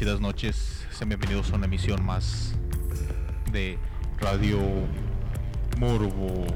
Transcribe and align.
Bendecidas 0.00 0.22
noches, 0.22 0.86
sean 0.92 1.10
bienvenidos 1.10 1.52
a 1.52 1.56
una 1.56 1.66
emisión 1.66 2.02
más 2.02 2.54
de 3.52 3.78
Radio 4.18 4.58
Morbo. 5.78 6.46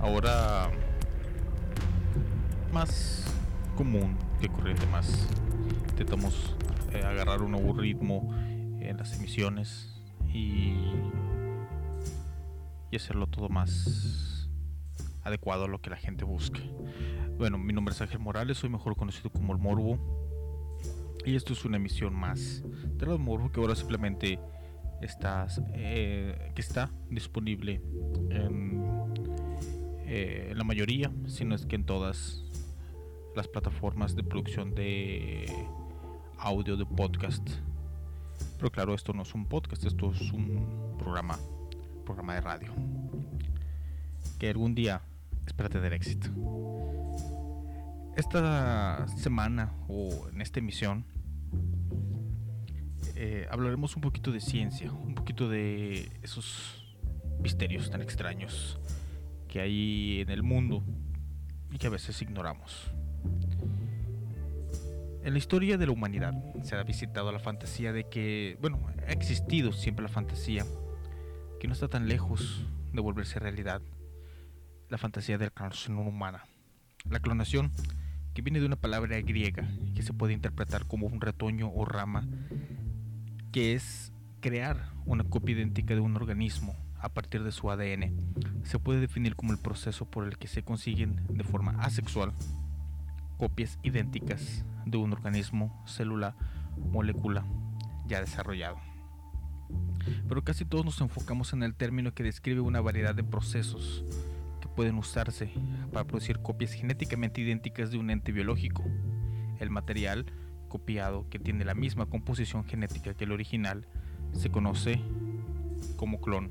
Ahora 0.00 0.72
más 2.72 3.32
común 3.76 4.18
que 4.40 4.48
corriente, 4.48 4.84
más 4.88 5.28
intentamos 5.90 6.56
eh, 6.92 7.04
agarrar 7.04 7.40
un 7.40 7.52
nuevo 7.52 7.72
ritmo 7.72 8.34
en 8.80 8.96
las 8.96 9.16
emisiones 9.16 9.94
y, 10.32 10.74
y 12.90 12.96
hacerlo 12.96 13.28
todo 13.28 13.48
más 13.48 14.48
adecuado 15.22 15.66
a 15.66 15.68
lo 15.68 15.80
que 15.80 15.90
la 15.90 15.96
gente 15.96 16.24
busca. 16.24 16.58
Bueno, 17.38 17.58
mi 17.58 17.72
nombre 17.72 17.94
es 17.94 18.00
Ángel 18.00 18.18
Morales, 18.18 18.58
soy 18.58 18.70
mejor 18.70 18.96
conocido 18.96 19.30
como 19.30 19.52
el 19.52 19.60
Morbo. 19.60 20.23
Y 21.24 21.36
esto 21.36 21.52
es 21.54 21.64
una 21.64 21.78
emisión 21.78 22.14
más 22.14 22.62
de 22.96 23.06
los 23.06 23.18
Morbo 23.18 23.50
que 23.50 23.60
ahora 23.60 23.74
simplemente 23.74 24.38
está, 25.00 25.46
eh, 25.72 26.52
que 26.54 26.60
está 26.60 26.90
disponible 27.10 27.80
en, 28.30 28.82
eh, 30.06 30.48
en 30.50 30.58
la 30.58 30.64
mayoría, 30.64 31.10
si 31.26 31.44
no 31.44 31.54
es 31.54 31.64
que 31.64 31.76
en 31.76 31.84
todas 31.84 32.44
las 33.34 33.48
plataformas 33.48 34.14
de 34.14 34.22
producción 34.22 34.74
de 34.74 35.46
audio 36.38 36.76
de 36.76 36.86
podcast. 36.86 37.48
Pero 38.58 38.70
claro, 38.70 38.94
esto 38.94 39.12
no 39.12 39.22
es 39.22 39.34
un 39.34 39.46
podcast, 39.46 39.84
esto 39.84 40.12
es 40.12 40.30
un 40.30 40.94
programa, 40.98 41.38
programa 42.04 42.34
de 42.34 42.40
radio. 42.42 42.72
Que 44.38 44.50
algún 44.50 44.74
día 44.74 45.00
espera 45.46 45.68
tener 45.68 45.92
éxito. 45.92 46.28
Esta 48.16 49.08
semana 49.08 49.72
o 49.88 50.28
en 50.28 50.40
esta 50.40 50.60
emisión 50.60 51.04
eh, 53.26 53.48
hablaremos 53.50 53.96
un 53.96 54.02
poquito 54.02 54.32
de 54.32 54.40
ciencia, 54.40 54.92
un 54.92 55.14
poquito 55.14 55.48
de 55.48 56.12
esos 56.22 56.94
misterios 57.40 57.90
tan 57.90 58.02
extraños 58.02 58.78
que 59.48 59.62
hay 59.62 60.20
en 60.20 60.28
el 60.28 60.42
mundo 60.42 60.84
y 61.72 61.78
que 61.78 61.86
a 61.86 61.90
veces 61.90 62.20
ignoramos. 62.20 62.92
En 65.22 65.32
la 65.32 65.38
historia 65.38 65.78
de 65.78 65.86
la 65.86 65.92
humanidad 65.92 66.34
se 66.64 66.76
ha 66.76 66.82
visitado 66.82 67.32
la 67.32 67.38
fantasía 67.38 67.94
de 67.94 68.10
que, 68.10 68.58
bueno, 68.60 68.78
ha 69.08 69.12
existido 69.12 69.72
siempre 69.72 70.02
la 70.02 70.10
fantasía, 70.10 70.66
que 71.60 71.66
no 71.66 71.72
está 71.72 71.88
tan 71.88 72.08
lejos 72.08 72.66
de 72.92 73.00
volverse 73.00 73.38
realidad, 73.38 73.80
la 74.90 74.98
fantasía 74.98 75.38
de 75.38 75.46
la 75.46 75.50
clonación 75.50 75.96
humana. 75.96 76.44
La 77.08 77.20
clonación 77.20 77.72
que 78.34 78.42
viene 78.42 78.60
de 78.60 78.66
una 78.66 78.76
palabra 78.76 79.18
griega 79.22 79.66
que 79.94 80.02
se 80.02 80.12
puede 80.12 80.34
interpretar 80.34 80.84
como 80.86 81.06
un 81.06 81.22
retoño 81.22 81.70
o 81.72 81.86
rama, 81.86 82.28
que 83.54 83.74
es 83.74 84.12
crear 84.40 84.90
una 85.06 85.22
copia 85.22 85.54
idéntica 85.54 85.94
de 85.94 86.00
un 86.00 86.16
organismo 86.16 86.74
a 86.98 87.08
partir 87.08 87.44
de 87.44 87.52
su 87.52 87.70
ADN. 87.70 88.12
Se 88.64 88.80
puede 88.80 88.98
definir 88.98 89.36
como 89.36 89.52
el 89.52 89.58
proceso 89.58 90.10
por 90.10 90.26
el 90.26 90.38
que 90.38 90.48
se 90.48 90.64
consiguen 90.64 91.20
de 91.28 91.44
forma 91.44 91.76
asexual 91.78 92.32
copias 93.38 93.78
idénticas 93.84 94.64
de 94.86 94.96
un 94.98 95.12
organismo, 95.12 95.84
célula, 95.86 96.34
molécula 96.76 97.44
ya 98.08 98.20
desarrollado. 98.20 98.78
Pero 100.28 100.42
casi 100.42 100.64
todos 100.64 100.84
nos 100.84 101.00
enfocamos 101.00 101.52
en 101.52 101.62
el 101.62 101.76
término 101.76 102.12
que 102.12 102.24
describe 102.24 102.60
una 102.60 102.80
variedad 102.80 103.14
de 103.14 103.22
procesos 103.22 104.04
pueden 104.74 104.98
usarse 104.98 105.50
para 105.92 106.04
producir 106.04 106.40
copias 106.40 106.72
genéticamente 106.72 107.40
idénticas 107.40 107.90
de 107.90 107.98
un 107.98 108.10
ente 108.10 108.32
biológico. 108.32 108.84
El 109.60 109.70
material 109.70 110.26
copiado, 110.74 111.24
que 111.30 111.38
tiene 111.38 111.64
la 111.64 111.74
misma 111.74 112.06
composición 112.06 112.64
genética 112.64 113.14
que 113.14 113.22
el 113.22 113.30
original, 113.30 113.86
se 114.32 114.50
conoce 114.50 115.00
como 115.96 116.20
clon. 116.20 116.50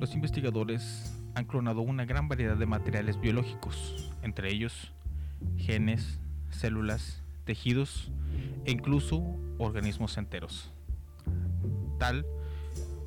Los 0.00 0.14
investigadores 0.14 1.14
han 1.34 1.44
clonado 1.44 1.82
una 1.82 2.06
gran 2.06 2.28
variedad 2.28 2.56
de 2.56 2.64
materiales 2.64 3.20
biológicos, 3.20 4.10
entre 4.22 4.50
ellos 4.50 4.94
genes, 5.58 6.18
células, 6.48 7.22
tejidos 7.44 8.10
e 8.64 8.72
incluso 8.72 9.22
organismos 9.58 10.16
enteros. 10.16 10.72
Tal 11.98 12.24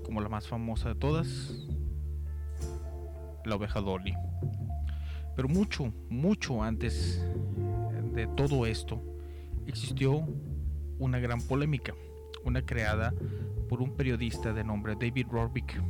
como 0.06 0.22
la 0.22 0.30
más 0.30 0.48
famosa 0.48 0.90
de 0.90 0.96
todas, 0.96 1.68
la 3.46 3.56
oveja 3.56 3.82
Dolly. 3.82 4.14
Pero 5.36 5.48
mucho, 5.48 5.92
mucho 6.08 6.62
antes 6.62 7.20
de 8.14 8.28
todo 8.28 8.68
esto, 8.68 9.02
existió 9.68 10.28
una 11.00 11.20
gran 11.20 11.42
polémica, 11.42 11.94
una 12.44 12.62
creada 12.62 13.14
por 13.70 13.82
un 13.82 13.96
periodista 13.96 14.54
de 14.54 14.64
nombre 14.64 14.96
David 14.96 15.28
Rorvik, 15.30 15.82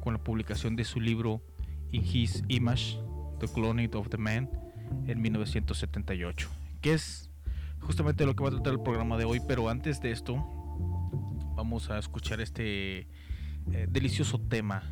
con 0.00 0.14
la 0.14 0.22
publicación 0.22 0.76
de 0.76 0.84
su 0.84 1.00
libro 1.00 1.42
In 1.92 2.04
His 2.04 2.42
Image, 2.48 2.98
The 3.40 3.48
Cloning 3.48 3.94
of 3.94 4.08
the 4.08 4.16
Man, 4.16 4.48
en 5.06 5.20
1978, 5.20 6.48
que 6.80 6.94
es 6.94 7.30
justamente 7.80 8.24
lo 8.24 8.34
que 8.34 8.42
va 8.42 8.48
a 8.48 8.52
tratar 8.52 8.72
el 8.72 8.80
programa 8.80 9.16
de 9.16 9.24
hoy, 9.24 9.40
pero 9.46 9.68
antes 9.68 10.00
de 10.00 10.10
esto, 10.10 10.34
vamos 11.54 11.90
a 11.90 11.98
escuchar 11.98 12.40
este 12.40 13.06
eh, 13.72 13.86
delicioso 13.88 14.40
tema 14.40 14.82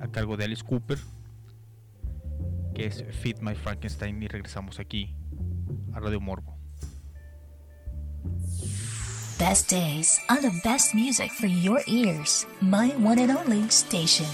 a 0.00 0.08
cargo 0.08 0.36
de 0.36 0.44
Alice 0.44 0.64
Cooper, 0.64 0.98
que 2.74 2.86
es 2.86 3.04
Feed 3.10 3.38
My 3.40 3.54
Frankenstein 3.54 4.22
y 4.22 4.28
regresamos 4.28 4.78
aquí 4.78 5.14
a 5.94 6.00
Radio 6.00 6.20
Morbo. 6.20 6.52
Best 9.38 9.68
days 9.68 10.20
on 10.28 10.40
the 10.42 10.52
best 10.62 10.94
music 10.94 11.32
for 11.32 11.46
your 11.46 11.80
ears. 11.86 12.46
My 12.60 12.88
one 12.98 13.18
and 13.18 13.32
only 13.32 13.68
station. 13.70 14.26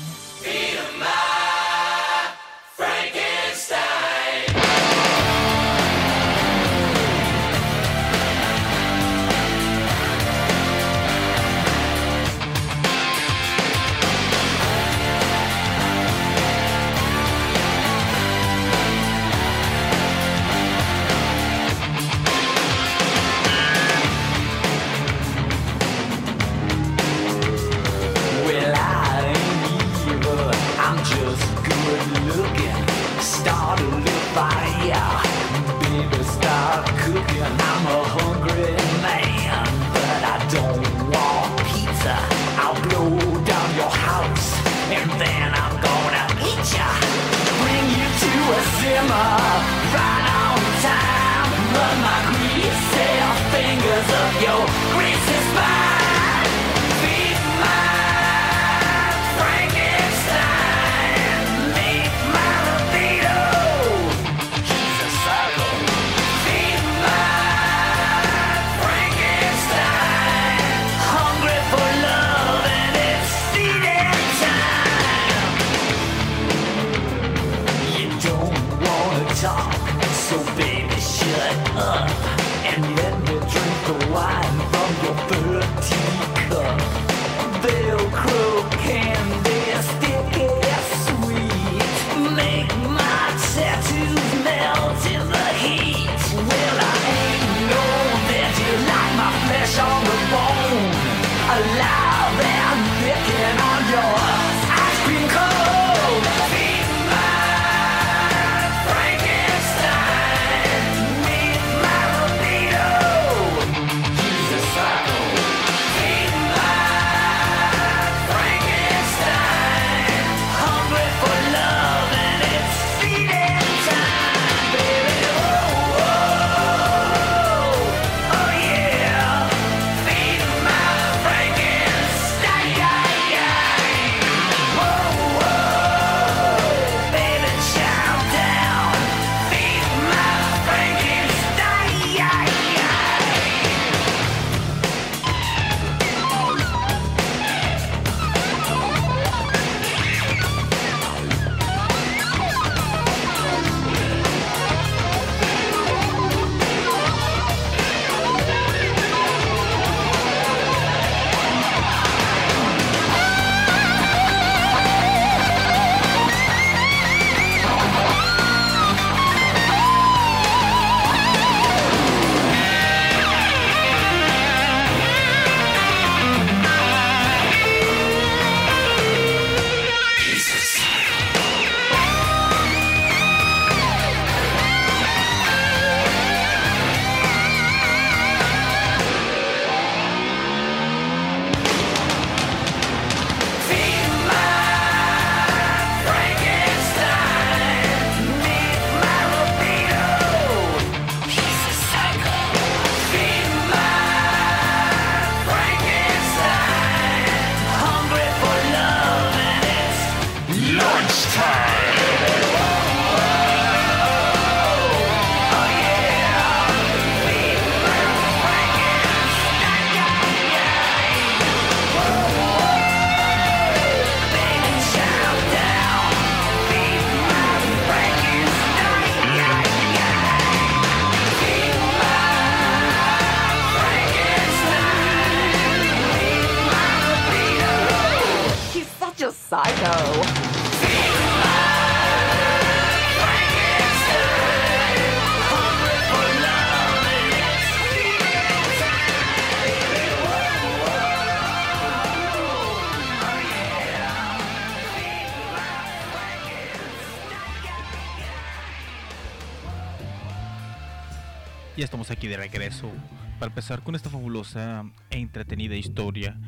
Aquí 262.10 262.28
de 262.28 262.36
regreso 262.36 262.90
para 263.38 263.50
empezar 263.50 263.82
con 263.82 263.94
esta 263.94 264.10
fabulosa 264.10 264.84
e 265.10 265.18
entretenida 265.18 265.76
historia 265.76 266.38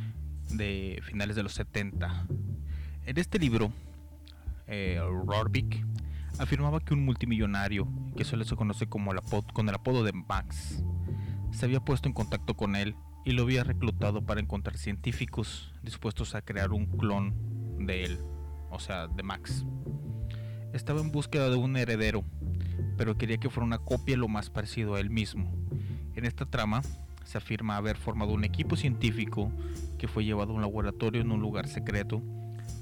de 0.51 1.01
finales 1.03 1.37
de 1.37 1.43
los 1.43 1.55
70. 1.55 2.27
En 3.07 3.19
este 3.19 3.39
libro, 3.39 3.73
eh, 4.67 5.01
Rorvik 5.01 5.85
afirmaba 6.39 6.81
que 6.81 6.95
un 6.95 7.05
multimillonario, 7.05 7.89
que 8.17 8.25
solo 8.25 8.45
se 8.45 8.57
conoce 8.57 8.87
como 8.87 9.13
con 9.53 9.69
el 9.69 9.75
apodo 9.75 10.05
de 10.05 10.13
Max, 10.13 10.83
se 11.51 11.67
había 11.67 11.81
puesto 11.81 12.09
en 12.09 12.15
contacto 12.15 12.55
con 12.55 12.77
él 12.77 12.95
y 13.25 13.33
lo 13.33 13.43
había 13.43 13.65
reclutado 13.65 14.25
para 14.25 14.41
encontrar 14.41 14.79
científicos 14.79 15.75
dispuestos 15.83 16.35
a 16.35 16.43
crear 16.43 16.73
un 16.73 16.87
clon 16.87 17.35
de 17.87 18.05
él, 18.05 18.19
o 18.71 18.79
sea, 18.81 19.09
de 19.09 19.23
Max. 19.23 19.65
Estaba 20.73 21.01
en 21.01 21.13
búsqueda 21.13 21.51
de 21.51 21.57
un 21.57 21.77
heredero, 21.77 22.25
pero 22.97 23.17
quería 23.17 23.39
que 23.39 23.51
fuera 23.51 23.67
una 23.67 23.79
copia 23.79 24.17
lo 24.17 24.29
más 24.29 24.51
parecido 24.51 24.95
a 24.95 25.01
él 25.01 25.11
mismo. 25.11 25.53
En 26.15 26.25
esta 26.25 26.47
trama 26.47 26.83
se 27.25 27.39
afirma 27.39 27.77
haber 27.77 27.97
formado 27.97 28.33
un 28.33 28.45
equipo 28.45 28.77
científico 28.77 29.53
que 29.99 30.09
fue 30.09 30.25
llevado 30.25 30.53
a 30.53 30.55
un 30.57 30.61
laboratorio 30.61 31.21
en 31.21 31.31
un 31.31 31.41
lugar 31.41 31.69
secreto. 31.69 32.23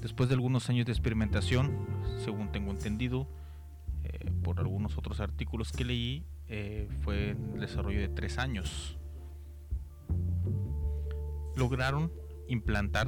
Después 0.01 0.29
de 0.29 0.35
algunos 0.35 0.69
años 0.69 0.85
de 0.85 0.91
experimentación, 0.91 1.87
según 2.23 2.51
tengo 2.51 2.71
entendido, 2.71 3.27
eh, 4.03 4.31
por 4.43 4.59
algunos 4.59 4.97
otros 4.97 5.19
artículos 5.19 5.71
que 5.71 5.85
leí, 5.85 6.25
eh, 6.47 6.87
fue 7.01 7.31
el 7.31 7.59
desarrollo 7.59 7.99
de 7.99 8.09
tres 8.09 8.39
años. 8.39 8.97
Lograron 11.55 12.11
implantar 12.47 13.07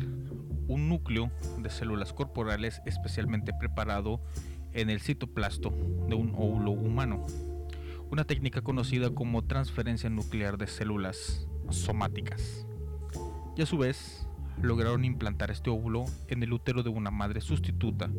un 0.67 0.89
núcleo 0.89 1.31
de 1.57 1.69
células 1.69 2.13
corporales 2.13 2.81
especialmente 2.85 3.51
preparado 3.53 4.21
en 4.73 4.89
el 4.89 5.01
citoplasto 5.01 5.73
de 6.07 6.15
un 6.15 6.33
óvulo 6.35 6.71
humano, 6.71 7.25
una 8.09 8.25
técnica 8.25 8.61
conocida 8.61 9.09
como 9.11 9.43
transferencia 9.43 10.09
nuclear 10.09 10.57
de 10.57 10.67
células 10.67 11.47
somáticas. 11.69 12.65
Y 13.55 13.61
a 13.61 13.65
su 13.65 13.77
vez, 13.77 14.27
lograron 14.61 15.05
implantar 15.05 15.51
este 15.51 15.69
óvulo 15.69 16.05
en 16.27 16.43
el 16.43 16.53
útero 16.53 16.83
de 16.83 16.89
una 16.89 17.11
madre 17.11 17.41
sustituta, 17.41 18.09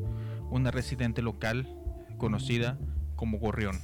una 0.51 0.71
residente 0.71 1.23
local 1.23 1.69
conocida 2.19 2.79
como 3.17 3.39
Gorrión. 3.39 3.79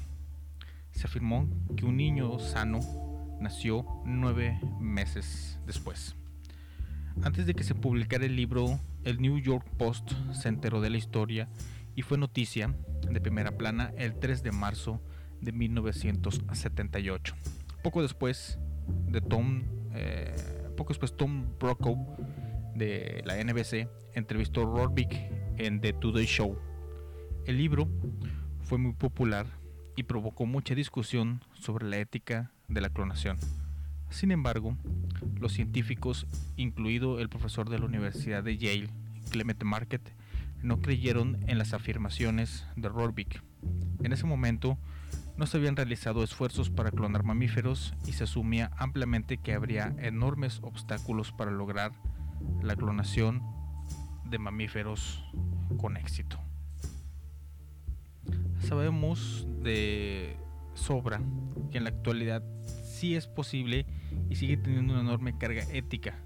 Se 0.93 1.07
afirmó 1.07 1.49
que 1.77 1.85
un 1.85 1.97
niño 1.97 2.39
sano 2.39 2.81
nació 3.41 3.87
nueve 4.05 4.61
meses 4.81 5.59
después. 5.67 6.17
Antes 7.23 7.47
de 7.47 7.55
que 7.55 7.65
se 7.65 7.75
publicara 7.75 8.25
el 8.25 8.37
libro, 8.37 8.79
el 9.05 9.21
New 9.21 9.39
York 9.39 9.67
Post 9.77 10.13
se 10.33 10.49
enteró 10.49 10.81
de 10.81 10.91
la 10.91 10.99
historia 10.99 11.49
y 11.99 12.03
fue 12.03 12.17
noticia 12.17 12.73
de 13.11 13.21
primera 13.21 13.51
plana 13.59 13.93
el 13.97 14.15
3 14.21 14.45
de 14.45 14.53
marzo 14.53 15.03
de 15.41 15.51
1978. 15.51 17.35
Poco 17.83 18.03
después 18.03 18.57
de 19.09 19.21
Tom, 19.21 19.65
eh, 19.95 20.33
poco 20.77 20.91
después 20.91 21.17
Tom 21.17 21.59
Brokaw 21.59 22.17
de 22.77 23.21
la 23.25 23.43
NBC 23.43 23.89
entrevistó 24.15 24.61
a 24.61 24.67
Rorvik 24.67 25.11
en 25.57 25.81
The 25.81 25.93
Today 25.95 26.25
Show. 26.25 26.57
El 27.47 27.59
libro 27.59 27.89
fue 28.61 28.79
muy 28.79 28.93
popular 28.93 29.47
y 29.97 30.05
provocó 30.05 30.47
mucha 30.47 30.77
discusión 30.77 31.43
sobre 31.55 31.89
la 31.89 31.97
ética 31.97 32.53
de 32.69 32.81
la 32.81 32.91
clonación. 32.91 33.39
Sin 34.09 34.31
embargo, 34.31 34.77
los 35.41 35.53
científicos, 35.53 36.29
incluido 36.55 37.19
el 37.19 37.29
profesor 37.29 37.69
de 37.69 37.81
la 37.81 37.87
Universidad 37.87 38.45
de 38.45 38.57
Yale, 38.57 38.89
Clement 39.33 39.65
Market, 39.65 40.13
no 40.63 40.81
creyeron 40.81 41.39
en 41.47 41.59
las 41.59 41.73
afirmaciones 41.73 42.67
de 42.77 42.89
Rorvik. 42.89 43.43
En 44.03 44.13
ese 44.13 44.27
momento 44.27 44.79
no 45.37 45.47
se 45.47 45.57
habían 45.57 45.77
realizado 45.77 46.25
esfuerzos 46.25 46.71
para 46.71 46.91
clonar 46.91 47.23
mamíferos 47.23 47.95
y 48.07 48.13
se 48.13 48.25
asumía 48.25 48.71
ampliamente 48.77 49.39
que 49.39 49.55
habría 49.55 49.95
enormes 49.99 50.61
obstáculos 50.63 51.33
para 51.33 51.51
lograr 51.51 51.93
la 52.63 52.77
clonación 52.77 53.43
de 54.25 54.39
mamíferos 54.39 55.25
con 55.77 55.97
éxito. 55.97 56.39
Sabemos 58.61 59.47
de 59.63 60.37
sobra 60.75 61.21
que 61.71 61.79
en 61.79 61.85
la 61.85 61.91
actualidad 61.91 62.43
sí 62.85 63.15
es 63.15 63.27
posible 63.27 63.87
y 64.29 64.37
sigue 64.37 64.57
teniendo 64.57 64.93
una 64.93 65.03
enorme 65.03 65.39
carga 65.39 65.63
ética 65.73 66.19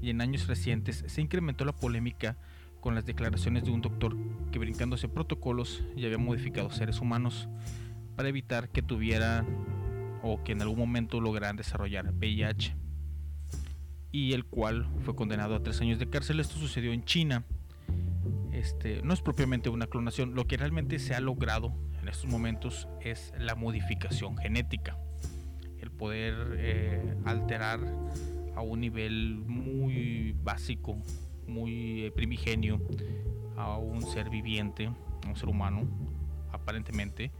y 0.00 0.10
en 0.10 0.20
años 0.20 0.46
recientes 0.46 1.04
se 1.06 1.20
incrementó 1.20 1.64
la 1.64 1.72
polémica 1.72 2.36
con 2.80 2.94
las 2.94 3.04
declaraciones 3.04 3.64
de 3.64 3.70
un 3.70 3.80
doctor 3.80 4.16
que 4.52 4.58
brincándose 4.58 5.08
protocolos 5.08 5.82
ya 5.96 6.06
había 6.06 6.18
modificado 6.18 6.70
seres 6.70 7.00
humanos 7.00 7.48
para 8.16 8.28
evitar 8.28 8.68
que 8.70 8.82
tuvieran 8.82 9.46
o 10.22 10.42
que 10.42 10.52
en 10.52 10.62
algún 10.62 10.78
momento 10.78 11.20
lograran 11.20 11.56
desarrollar 11.56 12.12
VIH 12.12 12.74
y 14.12 14.32
el 14.32 14.44
cual 14.44 14.88
fue 15.00 15.14
condenado 15.14 15.54
a 15.54 15.62
tres 15.62 15.80
años 15.80 15.98
de 15.98 16.08
cárcel. 16.08 16.40
Esto 16.40 16.56
sucedió 16.56 16.92
en 16.92 17.04
China. 17.04 17.44
Este, 18.52 19.02
no 19.02 19.12
es 19.12 19.20
propiamente 19.20 19.68
una 19.68 19.86
clonación, 19.86 20.34
lo 20.34 20.46
que 20.46 20.56
realmente 20.56 20.98
se 20.98 21.14
ha 21.14 21.20
logrado 21.20 21.74
en 22.00 22.08
estos 22.08 22.30
momentos 22.30 22.88
es 23.02 23.34
la 23.38 23.54
modificación 23.54 24.38
genética, 24.38 24.96
el 25.78 25.90
poder 25.90 26.34
eh, 26.56 27.16
alterar 27.26 27.80
a 28.54 28.62
un 28.62 28.80
nivel 28.80 29.36
muy 29.46 30.34
básico, 30.42 30.96
muy 31.46 32.04
eh, 32.04 32.10
primigenio 32.10 32.80
a 33.56 33.76
un 33.76 34.02
ser 34.02 34.30
viviente, 34.30 34.86
a 34.86 35.28
un 35.28 35.36
ser 35.36 35.48
humano, 35.48 35.86
aparentemente, 36.52 37.30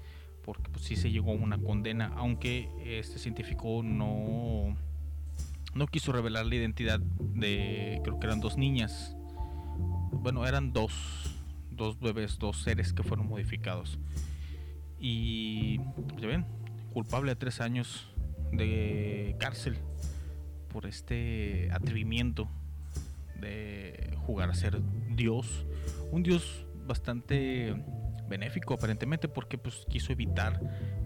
porque 0.44 0.70
pues, 0.70 0.84
sí 0.84 0.96
se 0.96 1.10
llegó 1.10 1.32
a 1.32 1.34
una 1.34 1.58
condena, 1.58 2.12
aunque 2.16 2.70
este 2.84 3.18
científico 3.18 3.82
no, 3.82 4.76
no 5.74 5.86
quiso 5.86 6.12
revelar 6.12 6.46
la 6.46 6.54
identidad 6.54 7.00
de, 7.00 8.00
creo 8.04 8.18
que 8.18 8.26
eran 8.26 8.40
dos 8.40 8.56
niñas, 8.56 9.16
bueno, 10.12 10.46
eran 10.46 10.72
dos, 10.72 11.36
dos 11.70 12.00
bebés, 12.00 12.38
dos 12.38 12.62
seres 12.62 12.92
que 12.92 13.02
fueron 13.02 13.28
modificados. 13.28 13.98
Y, 14.98 15.78
ya 16.18 16.26
ven, 16.26 16.46
culpable 16.92 17.30
a 17.32 17.38
tres 17.38 17.60
años 17.60 18.08
de 18.52 19.36
cárcel 19.38 19.76
por 20.72 20.86
este 20.86 21.70
atrevimiento 21.72 22.48
de 23.40 24.16
jugar 24.18 24.50
a 24.50 24.54
ser 24.54 24.80
Dios. 25.10 25.66
Un 26.10 26.22
Dios 26.22 26.66
bastante 26.86 27.74
benéfico 28.28 28.74
aparentemente 28.74 29.28
porque 29.28 29.58
pues 29.58 29.84
quiso 29.88 30.12
evitar 30.12 30.60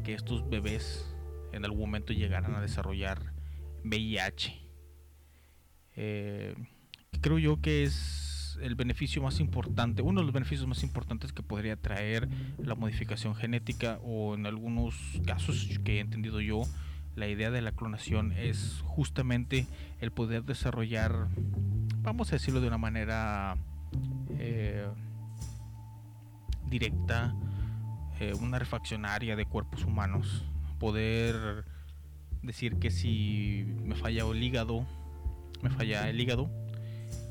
que 0.04 0.14
estos 0.14 0.49
bebés 0.49 1.14
en 1.52 1.64
algún 1.64 1.80
momento 1.80 2.12
llegaran 2.12 2.54
a 2.54 2.60
desarrollar 2.60 3.32
VIH. 3.84 4.60
Eh, 5.96 6.54
creo 7.20 7.38
yo 7.38 7.60
que 7.60 7.82
es 7.82 8.58
el 8.62 8.75
beneficio 8.75 9.22
más 9.22 9.40
importante, 9.40 10.02
uno 10.02 10.20
de 10.20 10.26
los 10.26 10.34
beneficios 10.34 10.66
más 10.66 10.82
importantes 10.82 11.32
que 11.32 11.42
podría 11.42 11.76
traer 11.76 12.28
la 12.58 12.75
modificación 12.75 13.34
genética 13.34 13.99
o 14.02 14.34
en 14.34 14.46
algunos 14.46 14.94
casos 15.26 15.78
que 15.84 15.96
he 15.96 16.00
entendido 16.00 16.40
yo, 16.40 16.62
la 17.16 17.28
idea 17.28 17.50
de 17.50 17.60
la 17.60 17.72
clonación 17.72 18.32
es 18.32 18.82
justamente 18.84 19.66
el 20.00 20.10
poder 20.10 20.44
desarrollar, 20.44 21.28
vamos 22.02 22.30
a 22.30 22.36
decirlo 22.36 22.60
de 22.60 22.68
una 22.68 22.78
manera 22.78 23.56
eh, 24.38 24.86
directa, 26.68 27.34
eh, 28.20 28.34
una 28.34 28.58
refaccionaria 28.58 29.36
de 29.36 29.44
cuerpos 29.44 29.84
humanos, 29.84 30.44
poder 30.78 31.64
decir 32.42 32.78
que 32.78 32.90
si 32.90 33.64
me 33.84 33.94
falla 33.94 34.24
el 34.24 34.42
hígado, 34.42 34.86
me 35.62 35.70
falla 35.70 36.08
el 36.08 36.20
hígado, 36.20 36.50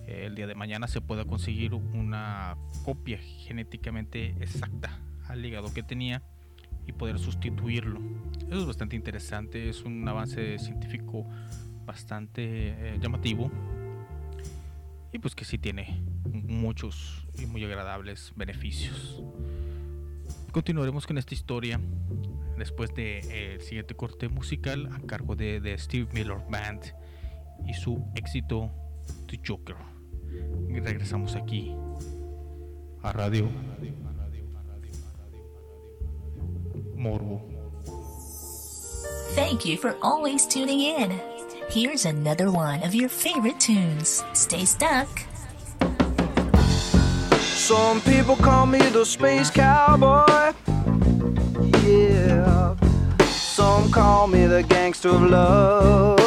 eh, 0.08 0.26
el 0.26 0.36
día 0.36 0.48
de 0.48 0.56
mañana 0.56 0.88
se 0.88 1.02
pueda 1.02 1.26
conseguir 1.26 1.74
una 1.74 2.58
copia 2.84 3.18
genéticamente 3.18 4.36
exacta 4.40 5.00
al 5.28 5.44
hígado 5.46 5.74
que 5.74 5.84
tenía 5.84 6.22
y 6.90 6.92
poder 6.92 7.20
sustituirlo. 7.20 8.00
Eso 8.48 8.62
es 8.62 8.66
bastante 8.66 8.96
interesante, 8.96 9.70
es 9.70 9.84
un 9.84 10.08
avance 10.08 10.58
científico 10.58 11.26
bastante 11.86 12.44
eh, 12.44 13.00
llamativo 13.00 13.52
y 15.12 15.20
pues 15.20 15.36
que 15.36 15.46
sí 15.46 15.58
tiene 15.58 16.04
muchos 16.32 17.28
y 17.38 17.46
muy 17.46 17.64
agradables 17.64 18.34
beneficios. 18.36 19.24
Continuaremos 20.52 21.06
con 21.06 21.18
esta 21.18 21.34
historia 21.34 21.80
después 22.58 22.94
del 22.94 23.22
de, 23.22 23.56
eh, 23.56 23.60
siguiente 23.60 23.96
corte 23.96 24.30
musical 24.30 24.90
a 24.92 25.00
cargo 25.06 25.36
de, 25.36 25.76
Steve 25.78 26.08
Miller 26.14 26.40
Band 26.50 26.82
y 27.68 27.74
su 27.74 28.04
éxito 28.16 28.72
The 29.28 29.40
Joker. 29.46 29.76
Regresamos 30.70 31.36
aquí 31.36 31.72
a 33.04 33.12
Radio 33.14 33.50
Morbo. 37.00 37.42
Thank 39.36 39.66
you 39.66 39.78
for 39.78 39.96
always 40.02 40.46
tuning 40.46 40.82
in. 40.82 41.20
Here's 41.70 42.06
another 42.06 42.52
one 42.52 42.84
of 42.84 42.94
your 42.94 43.10
favorite 43.10 43.60
tunes. 43.60 44.24
Stay 44.34 44.66
stuck. 44.66 45.08
Some 47.40 48.02
people 48.02 48.36
call 48.36 48.66
me 48.66 48.80
the 48.90 49.06
space 49.06 49.50
cowboy. 49.50 50.54
Yeah. 51.84 52.76
Some 53.30 53.80
Some 53.80 53.92
call 53.92 54.28
me 54.28 54.46
the 54.46 54.62
gangster 54.64 55.10
of 55.10 55.22
love. 55.22 56.20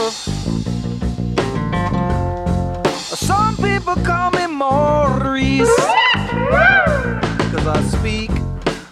Some 2.94 3.56
people 3.56 3.94
call 3.96 4.30
me 4.32 4.46
Maurice. 4.46 5.68
Cause 7.52 7.66
I 7.66 7.82
speak 7.98 8.41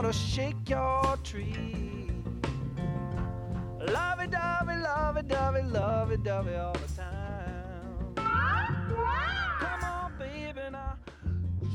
wanna 0.00 0.12
shake 0.14 0.70
your 0.70 1.18
tree. 1.22 2.10
Love 3.80 4.20
it, 4.20 4.30
dovey, 4.30 4.76
love 4.76 5.18
it, 5.18 5.28
dovey, 5.28 5.62
love 5.62 6.10
it, 6.12 6.22
dovey 6.22 6.56
all 6.56 6.72
the 6.72 6.88
time. 6.96 8.14
Come 8.16 9.84
on, 9.84 10.12
baby, 10.18 10.70
now 10.70 10.96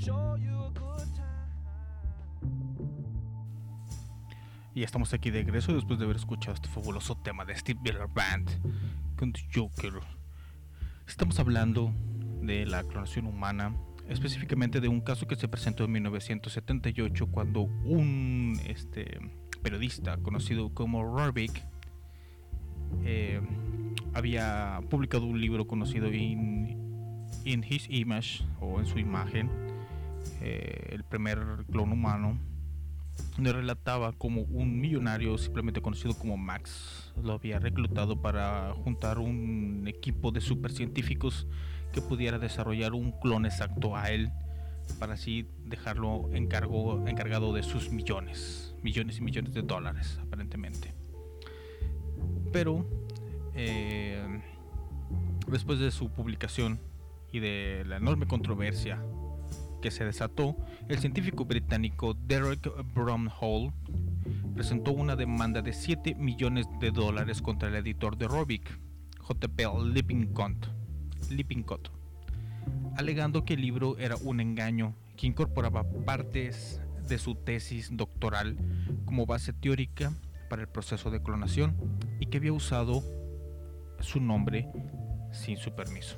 show 0.02 0.38
you 0.40 0.56
a 0.58 0.72
good 0.74 1.08
time. 1.16 1.52
Y 4.74 4.82
estamos 4.82 5.14
aquí 5.14 5.30
de 5.30 5.44
regreso 5.44 5.74
después 5.74 6.00
de 6.00 6.06
haber 6.06 6.18
escuchado 6.18 6.56
este 6.56 6.68
fabuloso 6.68 7.16
tema 7.16 7.46
de 7.46 7.56
Steve 7.56 7.80
Miller 7.84 8.08
Band 8.08 8.50
con 9.18 9.34
The 9.34 9.42
Joker. 9.54 10.00
Estamos 11.08 11.40
hablando 11.40 11.94
de 12.42 12.66
la 12.66 12.84
clonación 12.84 13.28
humana, 13.28 13.76
específicamente 14.10 14.82
de 14.82 14.88
un 14.88 15.02
caso 15.02 15.28
que 15.28 15.36
se 15.36 15.48
presentó 15.48 15.86
en 15.86 15.92
1978 15.94 17.28
cuando 17.28 17.62
un 17.62 18.60
este, 18.68 19.20
periodista 19.62 20.18
conocido 20.18 20.74
como 20.74 21.04
Rorvik 21.04 21.64
eh, 23.04 23.42
había 24.14 24.80
publicado 24.90 25.26
un 25.26 25.42
libro 25.42 25.68
conocido 25.68 26.12
in, 26.14 27.26
in 27.44 27.64
His 27.68 27.88
Image 27.90 28.44
o 28.60 28.80
en 28.80 28.86
su 28.86 29.00
imagen, 29.00 29.50
eh, 30.42 30.90
el 30.92 31.04
primer 31.04 31.40
clon 31.72 31.92
humano 31.92 32.38
donde 33.36 33.54
relataba 33.54 34.14
como 34.14 34.42
un 34.42 34.80
millonario 34.80 35.38
simplemente 35.38 35.82
conocido 35.82 36.18
como 36.18 36.38
Max 36.38 37.14
lo 37.22 37.34
había 37.34 37.60
reclutado 37.60 38.22
para 38.22 38.74
juntar 38.74 39.20
un 39.20 39.86
equipo 39.88 40.32
de 40.32 40.42
supercientíficos 40.42 41.48
que 41.96 42.02
pudiera 42.02 42.38
desarrollar 42.40 42.94
un 42.94 43.14
clon 43.14 43.46
exacto 43.46 43.96
a 43.96 44.12
él 44.12 44.30
para 45.00 45.14
así 45.14 45.48
dejarlo 45.64 46.30
encargo, 46.34 47.08
encargado 47.08 47.54
de 47.54 47.64
sus 47.64 47.90
millones, 47.90 48.76
millones 48.84 49.20
y 49.20 49.22
millones 49.22 49.54
de 49.54 49.62
dólares 49.62 50.20
aparentemente. 50.22 50.94
Pero 52.52 52.86
eh, 53.54 54.42
después 55.48 55.80
de 55.80 55.90
su 55.90 56.10
publicación 56.10 56.82
y 57.32 57.40
de 57.40 57.86
la 57.88 57.96
enorme 57.96 58.28
controversia 58.28 59.02
que 59.82 59.90
se 59.90 60.04
desató, 60.04 60.58
el 60.90 61.00
científico 61.00 61.46
británico 61.46 62.14
Derek 62.14 62.74
Bromhall 62.94 63.72
presentó 64.54 64.92
una 64.92 65.16
demanda 65.16 65.62
de 65.62 65.72
7 65.72 66.16
millones 66.16 66.68
de 66.82 66.92
dólares 66.92 67.42
contra 67.42 67.70
el 67.70 67.76
editor 67.76 68.18
de 68.18 68.28
Robic, 68.28 68.80
JP 69.30 69.62
Lippincott, 69.94 70.75
Lippincott, 71.32 71.92
alegando 72.98 73.46
que 73.46 73.56
el 73.56 73.62
libro 73.62 73.98
era 73.98 74.16
un 74.18 74.40
engaño 74.40 74.96
que 75.18 75.28
incorporaba 75.28 75.84
partes 76.06 76.82
de 77.08 77.18
su 77.18 77.36
tesis 77.36 77.90
doctoral 77.92 78.58
como 79.06 79.26
base 79.26 79.54
teórica 79.54 80.12
para 80.50 80.62
el 80.62 80.68
proceso 80.68 81.12
de 81.12 81.22
clonación 81.22 81.76
y 82.20 82.28
que 82.28 82.38
había 82.38 82.54
usado 82.54 83.04
su 84.00 84.20
nombre 84.20 84.68
sin 85.32 85.58
su 85.58 85.76
permiso. 85.76 86.18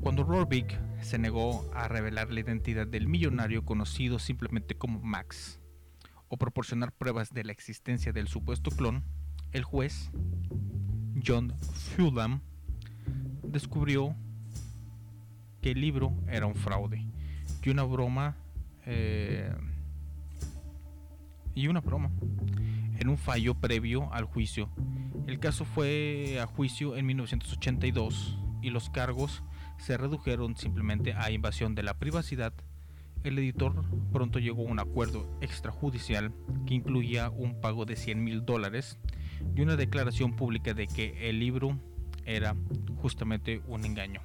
Cuando 0.00 0.24
Rorvik 0.24 0.78
se 1.00 1.18
negó 1.18 1.70
a 1.74 1.88
revelar 1.88 2.30
la 2.30 2.40
identidad 2.40 2.86
del 2.86 3.08
millonario 3.08 3.64
conocido 3.64 4.18
simplemente 4.18 4.76
como 4.76 5.00
Max, 5.00 5.60
o 6.28 6.36
proporcionar 6.36 6.92
pruebas 6.92 7.32
de 7.32 7.44
la 7.44 7.52
existencia 7.52 8.12
del 8.12 8.28
supuesto 8.28 8.70
clon, 8.70 9.02
el 9.52 9.64
juez 9.64 10.10
John 11.26 11.54
Fulham 11.96 12.42
descubrió 13.42 14.14
que 15.60 15.72
el 15.72 15.80
libro 15.80 16.12
era 16.28 16.46
un 16.46 16.54
fraude 16.54 17.06
y 17.62 17.70
una 17.70 17.82
broma 17.82 18.36
eh, 18.86 19.52
y 21.54 21.66
una 21.68 21.80
broma 21.80 22.10
en 22.98 23.08
un 23.08 23.18
fallo 23.18 23.54
previo 23.54 24.12
al 24.12 24.24
juicio. 24.24 24.70
El 25.26 25.38
caso 25.38 25.64
fue 25.64 26.38
a 26.40 26.46
juicio 26.46 26.96
en 26.96 27.06
1982 27.06 28.38
y 28.62 28.70
los 28.70 28.90
cargos 28.90 29.42
se 29.76 29.96
redujeron 29.96 30.56
simplemente 30.56 31.12
a 31.14 31.30
invasión 31.30 31.74
de 31.74 31.82
la 31.82 31.98
privacidad. 31.98 32.52
El 33.24 33.38
editor 33.38 33.84
pronto 34.12 34.38
llegó 34.38 34.66
a 34.66 34.70
un 34.70 34.78
acuerdo 34.78 35.28
extrajudicial 35.40 36.32
que 36.66 36.74
incluía 36.74 37.30
un 37.30 37.60
pago 37.60 37.84
de 37.84 37.96
100 37.96 38.22
mil 38.22 38.44
dólares 38.44 38.98
y 39.54 39.60
una 39.60 39.76
declaración 39.76 40.34
pública 40.34 40.74
de 40.74 40.86
que 40.86 41.28
el 41.28 41.40
libro 41.40 41.78
era 42.28 42.54
justamente 42.96 43.62
un 43.66 43.84
engaño. 43.84 44.20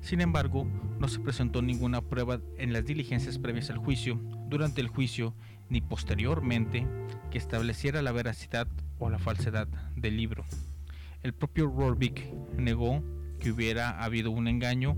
Sin 0.00 0.20
embargo, 0.20 0.66
no 1.00 1.08
se 1.08 1.18
presentó 1.18 1.62
ninguna 1.62 2.00
prueba 2.00 2.40
en 2.58 2.72
las 2.72 2.84
diligencias 2.84 3.38
previas 3.38 3.70
al 3.70 3.78
juicio, 3.78 4.20
durante 4.48 4.80
el 4.80 4.88
juicio, 4.88 5.34
ni 5.68 5.80
posteriormente 5.80 6.86
que 7.30 7.38
estableciera 7.38 8.02
la 8.02 8.12
veracidad 8.12 8.68
o 8.98 9.10
la 9.10 9.18
falsedad 9.18 9.66
del 9.96 10.16
libro. 10.16 10.44
El 11.22 11.32
propio 11.34 11.66
Rorvik 11.66 12.32
negó 12.56 13.02
que 13.40 13.50
hubiera 13.50 14.02
habido 14.02 14.30
un 14.30 14.46
engaño 14.46 14.96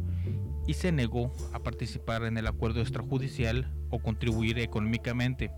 y 0.67 0.75
se 0.75 0.93
negó 0.93 1.33
a 1.55 1.61
participar 1.61 2.25
en 2.25 2.37
el 2.37 2.47
acuerdo 2.47 2.83
extrajudicial 2.83 3.73
o 3.89 4.01
contribuir 4.01 4.59
económicamente. 4.59 5.51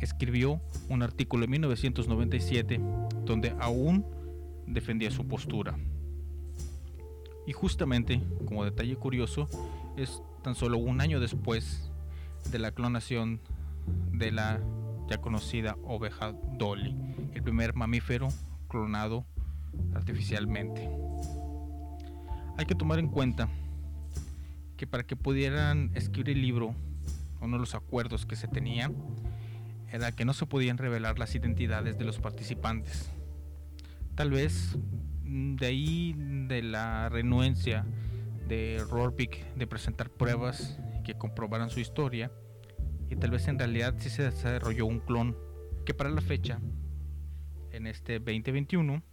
Escribió 0.00 0.60
un 0.88 1.02
artículo 1.02 1.44
en 1.44 1.52
1997 1.52 2.80
donde 3.24 3.54
aún 3.60 4.04
defendía 4.68 5.10
su 5.10 5.26
postura. 5.26 5.78
Y 7.46 7.52
justamente, 7.52 8.22
como 8.44 8.64
detalle 8.64 8.96
curioso, 8.96 9.48
es 9.96 10.22
tan 10.42 10.54
solo 10.54 10.78
un 10.78 11.00
año 11.00 11.20
después 11.20 11.90
de 12.50 12.58
la 12.58 12.72
clonación 12.72 13.40
de 14.12 14.32
la 14.32 14.60
ya 15.08 15.18
conocida 15.18 15.76
oveja 15.84 16.32
Dolly, 16.58 16.94
el 17.32 17.42
primer 17.42 17.74
mamífero 17.74 18.28
clonado 18.68 19.24
artificialmente. 19.94 20.88
Hay 22.58 22.66
que 22.66 22.74
tomar 22.74 22.98
en 22.98 23.08
cuenta 23.08 23.48
que 24.76 24.86
para 24.86 25.04
que 25.04 25.16
pudieran 25.16 25.90
escribir 25.94 26.36
el 26.36 26.42
libro, 26.42 26.74
uno 27.40 27.56
de 27.56 27.60
los 27.60 27.74
acuerdos 27.74 28.26
que 28.26 28.36
se 28.36 28.48
tenía 28.48 28.90
era 29.90 30.12
que 30.12 30.24
no 30.24 30.34
se 30.34 30.44
podían 30.44 30.76
revelar 30.76 31.18
las 31.18 31.34
identidades 31.34 31.98
de 31.98 32.04
los 32.04 32.18
participantes. 32.18 33.10
Tal 34.18 34.32
vez 34.32 34.76
mm, 35.22 35.54
de 35.54 35.66
ahí 35.66 36.12
de 36.48 36.60
la 36.60 37.08
renuencia 37.08 37.86
de 38.48 38.84
Rorvik 38.90 39.54
de 39.54 39.68
presentar 39.68 40.10
pruebas 40.10 40.76
que 41.04 41.14
comprobaran 41.14 41.70
su 41.70 41.78
historia 41.78 42.32
y 43.08 43.14
tal 43.14 43.30
vez 43.30 43.46
en 43.46 43.60
realidad 43.60 43.94
sí 43.98 44.10
se 44.10 44.24
desarrolló 44.24 44.86
un 44.86 44.98
clon 44.98 45.36
que 45.86 45.94
para 45.94 46.10
la 46.10 46.20
fecha 46.20 46.58
en 47.70 47.86
este 47.86 48.18
2021 48.18 49.04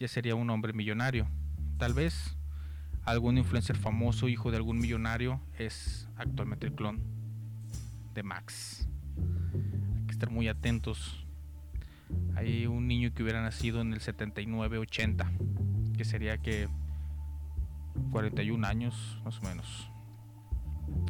ya 0.00 0.08
sería 0.08 0.34
un 0.36 0.48
hombre 0.48 0.72
millonario. 0.72 1.28
Tal 1.76 1.92
vez 1.92 2.34
algún 3.02 3.36
influencer 3.36 3.76
famoso, 3.76 4.28
hijo 4.28 4.50
de 4.50 4.56
algún 4.56 4.78
millonario, 4.78 5.42
es 5.58 6.08
actualmente 6.16 6.66
el 6.66 6.72
clon 6.72 7.02
de 8.14 8.22
Max. 8.22 8.88
Hay 9.96 10.06
que 10.06 10.12
estar 10.12 10.30
muy 10.30 10.48
atentos. 10.48 11.23
Hay 12.36 12.66
un 12.66 12.88
niño 12.88 13.12
que 13.14 13.22
hubiera 13.22 13.42
nacido 13.42 13.80
en 13.80 13.92
el 13.92 14.00
79-80, 14.00 15.94
que 15.96 16.04
sería 16.04 16.38
que 16.38 16.68
41 18.10 18.66
años 18.66 19.18
más 19.24 19.38
o 19.38 19.42
menos. 19.42 19.90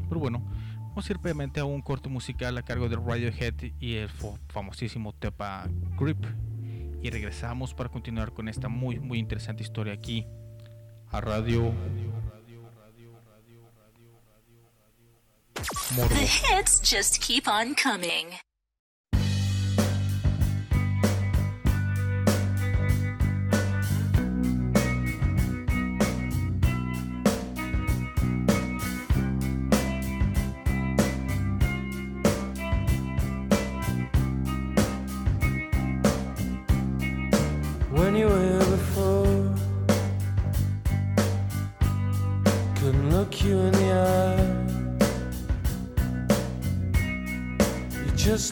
Pero 0.09 0.21
bueno, 0.21 0.45
vamos 0.88 1.07
previamente 1.07 1.61
a 1.61 1.64
un 1.64 1.83
corto 1.83 2.09
musical 2.09 2.57
a 2.59 2.62
cargo 2.62 2.88
de 2.88 2.97
Radiohead 2.97 3.55
y 3.81 3.95
el 3.95 4.09
famosísimo 4.49 5.12
Tepa 5.12 5.69
Grip. 5.99 6.25
Y 7.03 7.11
regresamos 7.11 7.75
para 7.75 7.90
continuar 7.90 8.33
con 8.33 8.49
esta 8.49 8.69
muy 8.69 8.99
muy 8.99 9.19
interesante 9.19 9.62
historia 9.62 9.93
aquí 9.93 10.27
a 11.11 11.21
Radio 11.21 11.75
The 15.95 16.27
hits 16.27 16.81
just 16.81 17.21
keep 17.21 17.47
on 17.47 17.75
coming. 17.75 18.35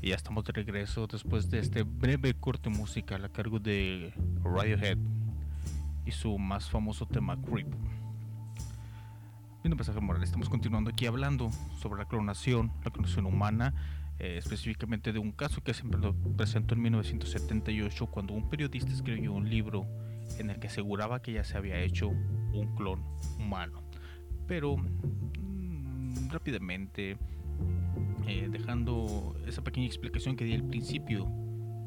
Y 0.00 0.10
ya 0.10 0.14
estamos 0.14 0.44
de 0.44 0.52
regreso 0.52 1.06
después 1.06 1.50
de 1.50 1.58
este 1.58 1.82
breve 1.82 2.34
corte 2.34 2.70
musical 2.70 3.24
a 3.24 3.28
cargo 3.28 3.58
de 3.58 4.12
Radiohead 4.44 4.96
y 6.06 6.10
su 6.12 6.38
más 6.38 6.70
famoso 6.70 7.06
tema 7.06 7.36
Creep. 7.42 7.66
Bien, 9.64 9.76
pasaje 9.76 10.00
moral, 10.00 10.22
estamos 10.22 10.48
continuando 10.48 10.90
aquí 10.90 11.06
hablando 11.06 11.50
sobre 11.80 11.98
la 12.00 12.08
clonación, 12.08 12.72
la 12.84 12.92
clonación 12.92 13.26
humana, 13.26 13.74
eh, 14.20 14.36
específicamente 14.38 15.12
de 15.12 15.18
un 15.18 15.32
caso 15.32 15.62
que 15.62 15.74
se 15.74 15.82
pre- 15.84 16.12
presentó 16.36 16.74
en 16.74 16.82
1978 16.82 18.06
cuando 18.06 18.34
un 18.34 18.48
periodista 18.48 18.92
escribió 18.92 19.32
un 19.32 19.50
libro 19.50 19.84
en 20.38 20.50
el 20.50 20.60
que 20.60 20.68
aseguraba 20.68 21.20
que 21.20 21.32
ya 21.32 21.44
se 21.44 21.56
había 21.58 21.80
hecho 21.80 22.12
un 22.58 22.74
clon 22.74 23.02
humano. 23.38 23.82
Pero 24.46 24.76
mm, 24.76 26.28
rápidamente, 26.30 27.16
eh, 28.26 28.48
dejando 28.50 29.36
esa 29.46 29.62
pequeña 29.62 29.86
explicación 29.86 30.36
que 30.36 30.44
di 30.44 30.54
al 30.54 30.64
principio 30.64 31.28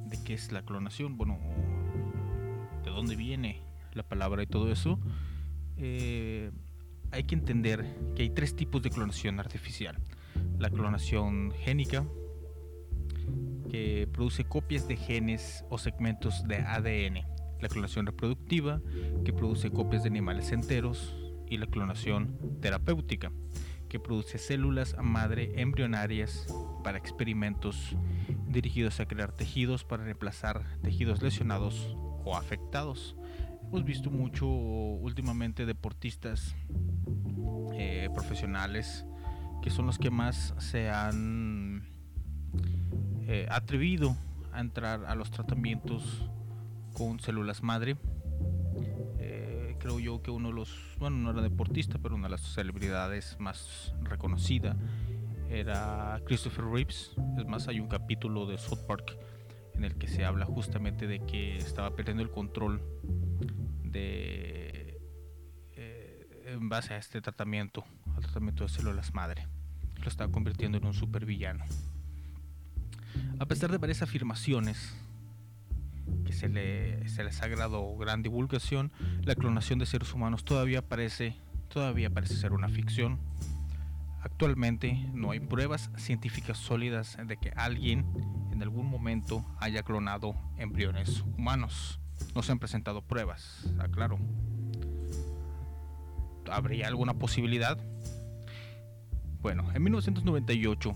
de 0.05 0.21
qué 0.23 0.33
es 0.33 0.51
la 0.51 0.63
clonación, 0.63 1.17
bueno, 1.17 1.39
de 2.83 2.91
dónde 2.91 3.15
viene 3.15 3.61
la 3.93 4.03
palabra 4.03 4.43
y 4.43 4.47
todo 4.47 4.71
eso, 4.71 4.99
eh, 5.77 6.51
hay 7.11 7.23
que 7.23 7.35
entender 7.35 7.85
que 8.15 8.23
hay 8.23 8.29
tres 8.29 8.55
tipos 8.55 8.81
de 8.81 8.89
clonación 8.89 9.39
artificial. 9.39 9.97
La 10.59 10.69
clonación 10.69 11.51
génica, 11.51 12.05
que 13.69 14.07
produce 14.11 14.43
copias 14.43 14.87
de 14.87 14.97
genes 14.97 15.63
o 15.69 15.77
segmentos 15.77 16.45
de 16.47 16.57
ADN. 16.57 17.25
La 17.61 17.69
clonación 17.69 18.05
reproductiva, 18.05 18.81
que 19.23 19.33
produce 19.33 19.71
copias 19.71 20.03
de 20.03 20.09
animales 20.09 20.51
enteros. 20.51 21.15
Y 21.47 21.57
la 21.57 21.67
clonación 21.67 22.37
terapéutica, 22.61 23.29
que 23.89 23.99
produce 23.99 24.37
células 24.37 24.95
madre 25.01 25.61
embrionarias 25.61 26.47
para 26.81 26.97
experimentos 26.97 27.93
dirigidos 28.47 29.01
a 29.01 29.05
crear 29.05 29.33
tejidos 29.33 29.83
para 29.83 30.05
reemplazar 30.05 30.63
tejidos 30.81 31.21
lesionados 31.21 31.93
o 32.23 32.37
afectados. 32.37 33.17
Hemos 33.63 33.83
visto 33.83 34.09
mucho 34.09 34.47
últimamente 34.47 35.65
deportistas 35.65 36.55
eh, 37.73 38.09
profesionales 38.13 39.05
que 39.61 39.69
son 39.69 39.85
los 39.85 39.97
que 39.97 40.09
más 40.09 40.53
se 40.57 40.89
han 40.89 41.83
eh, 43.27 43.47
atrevido 43.49 44.15
a 44.51 44.59
entrar 44.59 45.05
a 45.05 45.15
los 45.15 45.31
tratamientos 45.31 46.29
con 46.93 47.19
células 47.19 47.63
madre. 47.63 47.97
Eh, 49.19 49.75
creo 49.79 49.99
yo 49.99 50.21
que 50.21 50.31
uno 50.31 50.49
de 50.49 50.55
los, 50.55 50.95
bueno, 50.99 51.17
no 51.17 51.31
era 51.31 51.41
deportista, 51.41 51.99
pero 51.99 52.15
una 52.15 52.27
de 52.27 52.31
las 52.31 52.41
celebridades 52.41 53.37
más 53.39 53.93
reconocida 54.03 54.75
era 55.49 56.21
Christopher 56.25 56.65
Reeves. 56.65 57.11
Es 57.37 57.45
más, 57.45 57.67
hay 57.67 57.79
un 57.79 57.87
capítulo 57.87 58.45
de 58.45 58.57
South 58.57 58.85
Park 58.87 59.17
en 59.75 59.83
el 59.83 59.95
que 59.95 60.07
se 60.07 60.25
habla 60.25 60.45
justamente 60.45 61.07
de 61.07 61.25
que 61.25 61.57
estaba 61.57 61.95
perdiendo 61.95 62.23
el 62.23 62.29
control 62.29 62.81
de 63.83 64.99
eh, 65.75 66.45
en 66.45 66.69
base 66.69 66.93
a 66.93 66.97
este 66.97 67.21
tratamiento, 67.21 67.83
al 68.15 68.21
tratamiento 68.21 68.63
de 68.63 68.69
células 68.69 69.13
madre. 69.13 69.47
Lo 70.01 70.07
estaba 70.07 70.31
convirtiendo 70.31 70.77
en 70.77 70.85
un 70.85 70.93
supervillano. 70.93 71.65
A 73.39 73.45
pesar 73.45 73.71
de 73.71 73.77
varias 73.77 74.01
afirmaciones 74.01 74.95
que 76.25 76.33
se, 76.33 76.49
le, 76.49 77.07
se 77.07 77.23
les 77.23 77.41
ha 77.41 77.47
dado 77.49 77.95
gran 77.97 78.23
divulgación, 78.23 78.91
la 79.23 79.35
clonación 79.35 79.79
de 79.79 79.85
seres 79.85 80.13
humanos 80.13 80.43
todavía 80.43 80.81
parece, 80.81 81.35
todavía 81.67 82.09
parece 82.09 82.35
ser 82.35 82.53
una 82.53 82.69
ficción. 82.69 83.19
Actualmente 84.21 85.09
no 85.13 85.31
hay 85.31 85.39
pruebas 85.39 85.89
científicas 85.97 86.57
sólidas 86.57 87.17
de 87.25 87.37
que 87.37 87.51
alguien 87.55 88.05
en 88.51 88.61
algún 88.61 88.87
momento 88.87 89.43
haya 89.59 89.83
clonado 89.83 90.35
embriones 90.57 91.21
humanos. 91.37 91.99
No 92.35 92.43
se 92.43 92.51
han 92.51 92.59
presentado 92.59 93.01
pruebas, 93.01 93.65
aclaro. 93.79 94.19
¿Habría 96.51 96.87
alguna 96.87 97.15
posibilidad? 97.15 97.79
Bueno, 99.41 99.67
en 99.73 99.81
1998, 99.81 100.93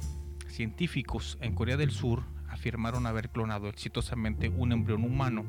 científicos 0.50 1.38
en 1.42 1.56
Corea 1.56 1.78
del 1.78 1.90
Sur 1.90 2.24
afirmaron 2.66 3.06
haber 3.06 3.30
clonado 3.30 3.70
exitosamente 3.70 4.50
un 4.50 4.72
embrión 4.72 5.04
humano, 5.04 5.46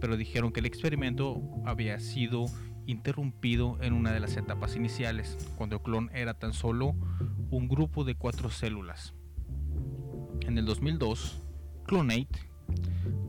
pero 0.00 0.16
dijeron 0.16 0.50
que 0.50 0.60
el 0.60 0.66
experimento 0.66 1.42
había 1.66 2.00
sido 2.00 2.46
interrumpido 2.86 3.76
en 3.82 3.92
una 3.92 4.12
de 4.12 4.20
las 4.20 4.38
etapas 4.38 4.74
iniciales, 4.74 5.36
cuando 5.56 5.76
el 5.76 5.82
clon 5.82 6.10
era 6.14 6.32
tan 6.32 6.54
solo 6.54 6.94
un 7.50 7.68
grupo 7.68 8.04
de 8.04 8.14
cuatro 8.14 8.48
células. 8.48 9.12
En 10.40 10.56
el 10.56 10.64
2002, 10.64 11.42
Clonate, 11.84 12.48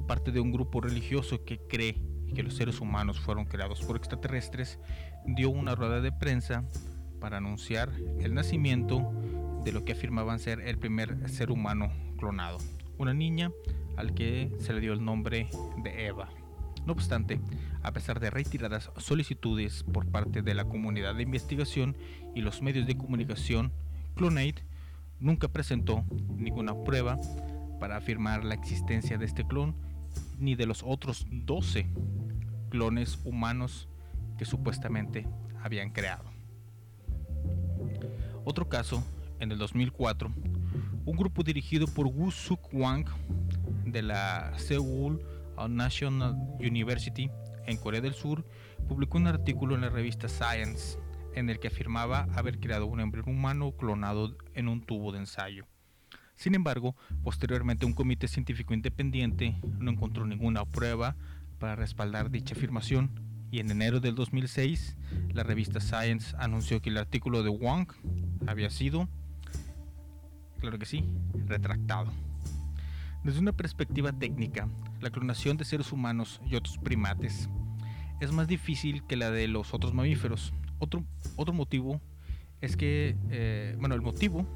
parte 0.08 0.32
de 0.32 0.40
un 0.40 0.54
grupo 0.54 0.80
religioso 0.80 1.44
que 1.44 1.60
cree 1.60 2.02
que 2.34 2.42
los 2.42 2.54
seres 2.54 2.80
humanos 2.80 3.20
fueron 3.20 3.44
creados 3.44 3.82
por 3.82 3.98
extraterrestres, 3.98 4.80
dio 5.26 5.50
una 5.50 5.76
rueda 5.76 6.00
de 6.00 6.14
prensa 6.14 6.64
para 7.20 7.36
anunciar 7.36 7.92
el 8.22 8.34
nacimiento 8.34 9.12
de 9.66 9.74
lo 9.74 9.84
que 9.84 9.92
afirmaban 9.92 10.40
ser 10.40 10.62
el 10.62 10.78
primer 10.78 11.30
ser 11.30 11.52
humano 11.52 11.92
clonado, 12.18 12.60
una 12.98 13.14
niña 13.14 13.52
al 13.96 14.14
que 14.14 14.52
se 14.60 14.74
le 14.74 14.80
dio 14.80 14.94
el 14.94 15.04
nombre 15.04 15.50
de 15.84 16.08
Eva. 16.08 16.30
No 16.86 16.94
obstante, 16.94 17.40
a 17.82 17.92
pesar 17.92 18.20
de 18.20 18.30
retiradas 18.30 18.92
solicitudes 18.98 19.84
por 19.84 20.06
parte 20.06 20.42
de 20.42 20.54
la 20.54 20.66
comunidad 20.66 21.16
de 21.16 21.24
investigación 21.24 21.96
y 22.36 22.42
los 22.42 22.62
medios 22.62 22.88
de 22.88 22.98
comunicación, 22.98 23.72
Clonate 24.16 24.64
nunca 25.20 25.48
presentó 25.48 26.04
ninguna 26.36 26.76
prueba 26.84 27.18
para 27.80 27.98
afirmar 27.98 28.44
la 28.44 28.54
existencia 28.54 29.18
de 29.18 29.26
este 29.26 29.46
clon 29.46 29.76
ni 30.40 30.56
de 30.56 30.66
los 30.66 30.84
otros 30.84 31.26
12 31.32 31.88
clones 32.70 33.20
humanos 33.24 33.88
que 34.38 34.46
supuestamente 34.46 35.28
habían 35.62 35.92
creado. 35.92 36.26
Otro 38.46 38.68
caso, 38.68 39.04
en 39.40 39.52
el 39.52 39.58
2004, 39.58 40.32
un 41.06 41.18
grupo 41.18 41.44
dirigido 41.44 41.88
por 41.88 42.08
Woo 42.08 42.32
Suk 42.32 42.74
Wang 42.74 43.06
de 43.86 44.02
la 44.02 44.54
Seoul 44.58 45.22
National 45.70 46.36
University 46.60 47.30
en 47.66 47.78
Corea 47.78 48.02
del 48.02 48.14
Sur 48.14 48.46
publicó 48.88 49.18
un 49.18 49.28
artículo 49.28 49.76
en 49.76 49.82
la 49.82 49.90
revista 49.90 50.28
Science 50.28 50.98
en 51.36 51.50
el 51.50 51.60
que 51.60 51.68
afirmaba 51.68 52.28
haber 52.36 52.60
creado 52.60 52.86
un 52.86 53.00
embrión 53.00 53.30
humano 53.30 53.72
clonado 53.72 54.38
en 54.54 54.68
un 54.68 54.82
tubo 54.82 55.12
de 55.12 55.20
ensayo. 55.20 55.66
Sin 56.36 56.56
embargo, 56.56 56.96
posteriormente 57.24 57.86
un 57.86 57.94
comité 57.94 58.28
científico 58.28 58.74
independiente 58.74 59.58
no 59.80 59.92
encontró 59.92 60.26
ninguna 60.26 60.66
prueba 60.66 61.16
para 61.60 61.76
respaldar 61.76 62.32
dicha 62.32 62.56
afirmación 62.56 63.20
y 63.52 63.60
en 63.60 63.70
enero 63.70 64.00
del 64.00 64.16
2006 64.16 64.98
la 65.34 65.44
revista 65.44 65.80
Science 65.80 66.36
anunció 66.40 66.82
que 66.82 66.90
el 66.90 66.98
artículo 66.98 67.44
de 67.44 67.50
Wang 67.50 67.88
había 68.48 68.70
sido, 68.70 69.08
claro 70.64 70.80
que 70.80 70.86
sí, 70.86 71.04
retractado. 71.46 72.10
Desde 73.22 73.42
una 73.42 73.52
perspectiva 73.52 74.14
técnica, 74.14 74.70
la 75.02 75.10
clonación 75.10 75.58
de 75.58 75.66
seres 75.66 75.92
humanos 75.92 76.40
y 76.50 76.56
otros 76.56 76.78
primates 76.78 77.50
es 78.22 78.32
más 78.32 78.48
difícil 78.48 79.04
que 79.04 79.18
la 79.18 79.30
de 79.30 79.50
los 79.50 79.74
otros 79.74 79.94
mamíferos. 79.94 80.54
Otro, 80.80 81.04
otro 81.36 81.54
motivo 81.54 82.00
es 82.62 82.78
que, 82.78 83.18
eh, 83.30 83.76
bueno, 83.78 83.94
el 83.94 84.02
motivo, 84.02 84.48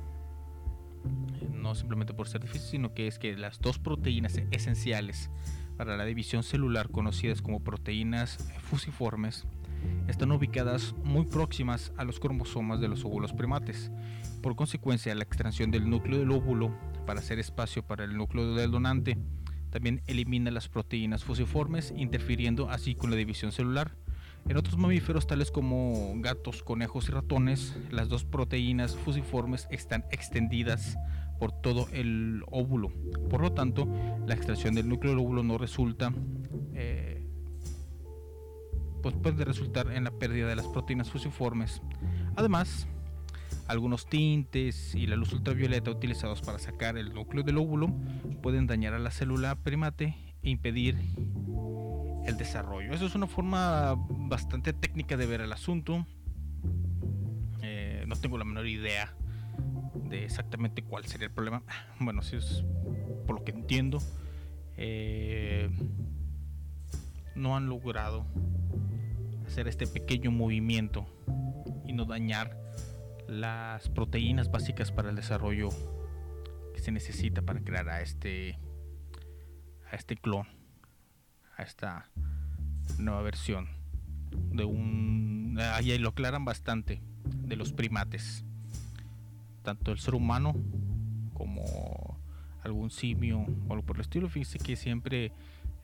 no 1.51 1.75
simplemente 1.75 2.13
por 2.13 2.29
ser 2.29 2.39
difícil, 2.39 2.69
sino 2.69 2.93
que 2.93 3.07
es 3.07 3.19
que 3.19 3.35
las 3.35 3.59
dos 3.59 3.77
proteínas 3.77 4.41
esenciales 4.51 5.29
para 5.75 5.97
la 5.97 6.05
división 6.05 6.41
celular 6.41 6.87
conocidas 6.87 7.41
como 7.41 7.59
proteínas 7.59 8.37
fusiformes 8.61 9.45
están 10.07 10.31
ubicadas 10.31 10.95
muy 11.03 11.25
próximas 11.25 11.91
a 11.97 12.05
los 12.05 12.21
cromosomas 12.21 12.79
de 12.79 12.87
los 12.87 13.03
óvulos 13.03 13.33
primates. 13.33 13.91
Por 14.41 14.55
consecuencia, 14.55 15.13
la 15.15 15.23
extracción 15.23 15.71
del 15.71 15.89
núcleo 15.89 16.19
del 16.19 16.31
óvulo 16.31 16.71
para 17.05 17.19
hacer 17.19 17.39
espacio 17.39 17.83
para 17.83 18.03
el 18.03 18.15
núcleo 18.15 18.55
del 18.55 18.71
donante. 18.71 19.17
También 19.69 20.01
elimina 20.07 20.51
las 20.51 20.69
proteínas 20.69 21.23
fusiformes, 21.23 21.93
interfiriendo 21.95 22.69
así 22.69 22.95
con 22.95 23.09
la 23.09 23.15
división 23.15 23.51
celular. 23.51 23.91
En 24.47 24.55
otros 24.55 24.77
mamíferos, 24.77 25.27
tales 25.27 25.51
como 25.51 26.13
gatos, 26.17 26.63
conejos 26.63 27.09
y 27.09 27.11
ratones, 27.11 27.75
las 27.91 28.07
dos 28.07 28.23
proteínas 28.23 28.95
fusiformes 28.95 29.67
están 29.71 30.05
extendidas 30.11 30.97
por 31.39 31.51
todo 31.51 31.87
el 31.91 32.43
óvulo. 32.49 32.91
Por 33.29 33.41
lo 33.41 33.51
tanto, 33.51 33.87
la 34.25 34.33
extracción 34.33 34.73
del 34.73 34.87
núcleo 34.87 35.11
del 35.11 35.19
óvulo 35.19 35.43
no 35.43 35.57
resulta, 35.57 36.13
eh, 36.73 37.25
pues 39.03 39.15
puede 39.15 39.43
resultar 39.43 39.91
en 39.91 40.05
la 40.05 40.11
pérdida 40.11 40.47
de 40.47 40.55
las 40.55 40.67
proteínas 40.67 41.11
fusiformes. 41.11 41.81
Además, 42.35 42.87
algunos 43.67 44.07
tintes 44.07 44.95
y 44.95 45.07
la 45.07 45.15
luz 45.15 45.33
ultravioleta 45.33 45.91
utilizados 45.91 46.41
para 46.41 46.59
sacar 46.59 46.97
el 46.97 47.13
núcleo 47.13 47.43
del 47.43 47.57
óvulo 47.57 47.93
pueden 48.41 48.67
dañar 48.67 48.93
a 48.93 48.99
la 48.99 49.11
célula 49.11 49.55
primate 49.55 50.15
e 50.41 50.49
impedir 50.49 50.97
el 52.25 52.37
desarrollo. 52.37 52.93
Eso 52.93 53.05
es 53.05 53.15
una 53.15 53.27
forma 53.27 53.95
bastante 54.09 54.73
técnica 54.73 55.17
de 55.17 55.25
ver 55.25 55.41
el 55.41 55.51
asunto. 55.51 56.05
Eh, 57.61 58.05
no 58.07 58.15
tengo 58.15 58.37
la 58.37 58.45
menor 58.45 58.67
idea 58.67 59.13
de 60.09 60.25
exactamente 60.25 60.83
cuál 60.83 61.05
sería 61.05 61.27
el 61.27 61.33
problema. 61.33 61.63
Bueno, 61.99 62.21
si 62.21 62.35
es 62.35 62.63
por 63.25 63.39
lo 63.39 63.43
que 63.43 63.51
entiendo, 63.51 63.99
eh, 64.77 65.69
no 67.35 67.55
han 67.55 67.67
logrado 67.67 68.25
hacer 69.45 69.67
este 69.67 69.87
pequeño 69.87 70.31
movimiento 70.31 71.05
y 71.85 71.93
no 71.93 72.05
dañar 72.05 72.57
las 73.27 73.89
proteínas 73.89 74.51
básicas 74.51 74.91
para 74.91 75.09
el 75.09 75.15
desarrollo 75.15 75.69
que 76.73 76.81
se 76.81 76.91
necesita 76.91 77.41
para 77.41 77.59
crear 77.61 77.89
a 77.89 78.01
este 78.01 78.57
a 79.91 79.95
este 79.95 80.15
clon 80.15 80.47
a 81.57 81.63
esta 81.63 82.09
nueva 82.97 83.21
versión 83.21 83.67
de 84.51 84.65
un 84.65 85.57
ahí 85.73 85.97
lo 85.97 86.09
aclaran 86.09 86.45
bastante 86.45 87.01
de 87.47 87.55
los 87.55 87.73
primates. 87.73 88.43
Tanto 89.63 89.91
el 89.91 89.99
ser 89.99 90.15
humano 90.15 90.55
como 91.33 92.19
algún 92.63 92.89
simio 92.89 93.45
o 93.67 93.73
algo 93.73 93.85
por 93.85 93.97
el 93.97 94.01
estilo. 94.01 94.29
Fíjese 94.29 94.59
que 94.59 94.75
siempre 94.75 95.31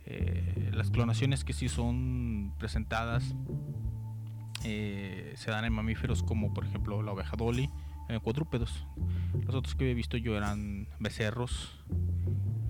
eh, 0.06 0.72
las 0.74 0.90
clonaciones 0.90 1.44
que 1.44 1.54
sí 1.54 1.70
son 1.70 2.54
presentadas 2.60 3.36
eh, 4.64 5.34
se 5.36 5.52
dan 5.52 5.66
en 5.66 5.74
mamíferos 5.74 6.24
como 6.24 6.54
por 6.54 6.66
ejemplo 6.66 7.02
la 7.02 7.12
oveja 7.12 7.36
dolly, 7.36 7.70
en 8.10 8.20
cuadrúpedos. 8.20 8.86
Los 9.46 9.56
otros 9.56 9.76
que 9.76 9.90
he 9.90 9.94
visto 9.94 10.18
yo 10.18 10.38
eran 10.38 10.88
becerros 11.00 11.84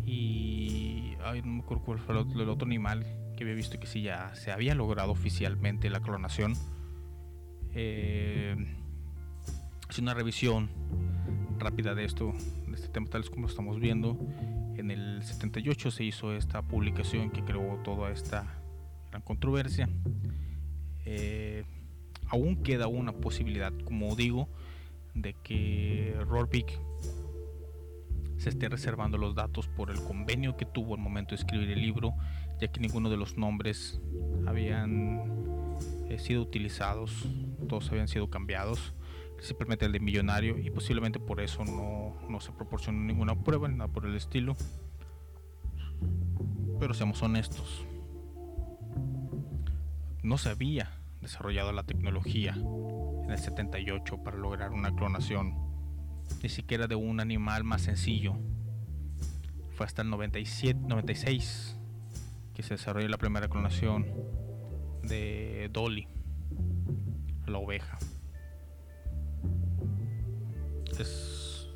y 0.06 1.14
no 1.44 1.52
me 1.52 1.60
acuerdo 1.62 1.84
cuál 1.84 2.00
fue 2.00 2.16
el 2.16 2.50
otro, 2.50 2.68
animal 2.68 3.06
que 3.36 3.44
había 3.44 3.56
visto 3.56 3.80
que 3.80 3.88
sí 3.88 4.02
ya 4.02 4.36
se 4.36 4.52
había 4.52 4.76
logrado 4.76 5.12
oficialmente 5.12 5.90
la 5.90 6.02
clonación. 6.02 6.54
Eh, 7.74 8.56
es 9.90 10.00
una 10.00 10.14
revisión 10.14 10.70
rápida 11.58 11.96
de 11.96 12.06
esto, 12.06 12.34
de 12.68 12.76
este 12.76 12.90
tema 12.90 13.08
tal 13.08 13.28
como 13.30 13.48
estamos 13.48 13.80
viendo. 13.80 14.18
En 14.76 14.92
el 14.92 15.24
78 15.24 15.92
se 15.92 16.04
hizo 16.04 16.36
esta 16.36 16.62
publicación 16.62 17.32
que 17.32 17.44
creó 17.44 17.80
toda 17.84 18.12
esta 18.12 18.46
gran 19.10 19.22
controversia. 19.22 19.90
Eh, 21.06 21.64
aún 22.34 22.56
queda 22.64 22.88
una 22.88 23.12
posibilidad, 23.12 23.72
como 23.86 24.16
digo, 24.16 24.50
de 25.14 25.36
que 25.44 26.16
Rorvik 26.28 26.80
se 28.38 28.50
esté 28.50 28.70
reservando 28.70 29.20
los 29.20 29.36
datos 29.36 29.68
por 29.68 29.92
el 29.92 30.04
convenio 30.04 30.58
que 30.58 30.66
tuvo 30.66 30.96
al 30.96 31.00
momento 31.00 31.30
de 31.30 31.36
escribir 31.36 31.70
el 31.70 31.80
libro, 31.80 32.16
ya 32.60 32.70
que 32.70 32.80
ninguno 32.80 33.12
de 33.12 33.18
los 33.18 33.38
nombres 33.38 34.02
habían 34.48 35.78
eh, 36.10 36.18
sido 36.18 36.42
utilizados, 36.42 37.28
todos 37.70 37.92
habían 37.92 38.08
sido 38.08 38.32
cambiados, 38.32 38.96
simplemente 39.40 39.86
el 39.86 39.92
de 39.92 40.00
millonario, 40.00 40.58
y 40.58 40.72
posiblemente 40.72 41.20
por 41.20 41.40
eso 41.40 41.64
no, 41.64 42.16
no 42.28 42.40
se 42.40 42.52
proporcionó 42.52 43.00
ninguna 43.00 43.36
prueba, 43.36 43.68
ni 43.68 43.78
nada 43.78 43.94
por 43.94 44.08
el 44.08 44.16
estilo. 44.16 44.56
Pero 46.80 46.96
seamos 46.96 47.22
honestos, 47.22 47.86
no 50.24 50.40
se 50.40 50.50
había 50.50 51.03
desarrollado 51.24 51.72
la 51.72 51.84
tecnología 51.84 52.54
en 52.54 53.30
el 53.30 53.38
78 53.38 54.24
para 54.24 54.38
lograr 54.38 54.72
una 54.72 54.94
clonación, 54.96 55.56
ni 56.42 56.50
siquiera 56.50 56.88
de 56.88 56.96
un 56.96 57.20
animal 57.20 57.64
más 57.64 57.82
sencillo. 57.82 58.36
Fue 59.72 59.86
hasta 59.86 60.04
el 60.04 60.10
97, 60.10 60.80
96 60.88 61.80
que 62.54 62.62
se 62.62 62.76
desarrolló 62.76 63.08
la 63.08 63.18
primera 63.18 63.48
clonación 63.48 64.06
de 65.02 65.70
Dolly, 65.74 66.08
la 67.48 67.58
oveja. 67.58 67.98
Es 71.00 71.68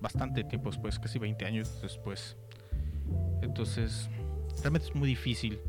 bastante 0.00 0.44
tiempo 0.44 0.70
después, 0.70 0.98
casi 0.98 1.18
20 1.18 1.44
años 1.44 1.80
después. 1.82 2.36
Entonces, 3.42 4.08
realmente 4.60 4.88
es 4.88 4.94
muy 4.94 5.08
difícil 5.08 5.60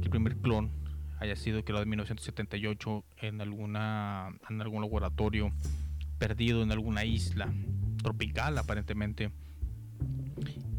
que 0.00 0.04
el 0.04 0.10
primer 0.10 0.36
clon 0.36 0.70
haya 1.20 1.36
sido 1.36 1.62
creado 1.64 1.82
en 1.84 1.90
1978 1.90 3.04
en 3.18 3.40
alguna 3.40 4.32
en 4.48 4.60
algún 4.60 4.82
laboratorio 4.82 5.52
perdido 6.18 6.62
en 6.62 6.72
alguna 6.72 7.04
isla 7.04 7.52
tropical 8.02 8.58
aparentemente 8.58 9.30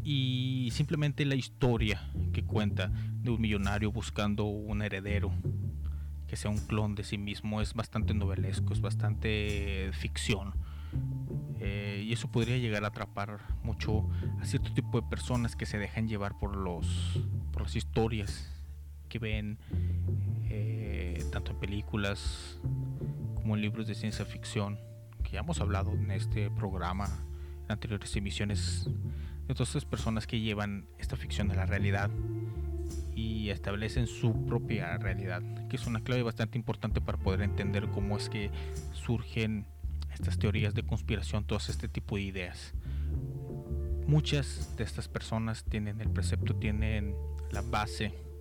y 0.04 0.68
simplemente 0.72 1.24
la 1.24 1.36
historia 1.36 2.10
que 2.32 2.44
cuenta 2.44 2.88
de 2.88 3.30
un 3.30 3.40
millonario 3.40 3.92
buscando 3.92 4.44
un 4.44 4.82
heredero 4.82 5.32
que 6.26 6.36
sea 6.36 6.50
un 6.50 6.58
clon 6.58 6.94
de 6.94 7.04
sí 7.04 7.18
mismo 7.18 7.60
es 7.60 7.74
bastante 7.74 8.14
novelesco, 8.14 8.72
es 8.72 8.80
bastante 8.80 9.90
ficción. 9.92 10.54
Eh, 11.60 12.04
y 12.06 12.12
eso 12.14 12.32
podría 12.32 12.56
llegar 12.56 12.84
a 12.84 12.88
atrapar 12.88 13.40
mucho 13.62 14.08
a 14.40 14.46
cierto 14.46 14.72
tipo 14.72 14.98
de 14.98 15.06
personas 15.06 15.56
que 15.56 15.66
se 15.66 15.76
dejan 15.76 16.08
llevar 16.08 16.38
por 16.38 16.56
los 16.56 17.20
por 17.52 17.62
las 17.62 17.76
historias 17.76 18.61
que 19.12 19.18
ven 19.18 19.58
eh, 20.48 21.22
tanto 21.30 21.50
en 21.50 21.60
películas 21.60 22.58
como 23.34 23.54
en 23.54 23.60
libros 23.60 23.86
de 23.86 23.94
ciencia 23.94 24.24
ficción 24.24 24.78
que 25.22 25.32
ya 25.32 25.40
hemos 25.40 25.60
hablado 25.60 25.92
en 25.92 26.10
este 26.12 26.50
programa 26.50 27.04
en 27.66 27.72
anteriores 27.72 28.16
emisiones 28.16 28.88
de 29.46 29.52
todas 29.52 29.68
estas 29.68 29.84
personas 29.84 30.26
que 30.26 30.40
llevan 30.40 30.86
esta 30.96 31.16
ficción 31.16 31.50
a 31.50 31.54
la 31.54 31.66
realidad 31.66 32.10
y 33.14 33.50
establecen 33.50 34.06
su 34.06 34.46
propia 34.46 34.96
realidad 34.96 35.42
que 35.68 35.76
es 35.76 35.86
una 35.86 36.00
clave 36.02 36.22
bastante 36.22 36.56
importante 36.56 37.02
para 37.02 37.18
poder 37.18 37.42
entender 37.42 37.90
cómo 37.90 38.16
es 38.16 38.30
que 38.30 38.50
surgen 38.94 39.66
estas 40.10 40.38
teorías 40.38 40.72
de 40.72 40.84
conspiración 40.84 41.44
todo 41.44 41.58
este 41.58 41.86
tipo 41.86 42.16
de 42.16 42.22
ideas. 42.22 42.72
Muchas 44.06 44.74
de 44.78 44.84
estas 44.84 45.08
personas 45.08 45.64
tienen 45.64 46.00
el 46.00 46.08
precepto 46.08 46.56
tienen 46.56 47.14
la 47.50 47.60
base 47.60 48.31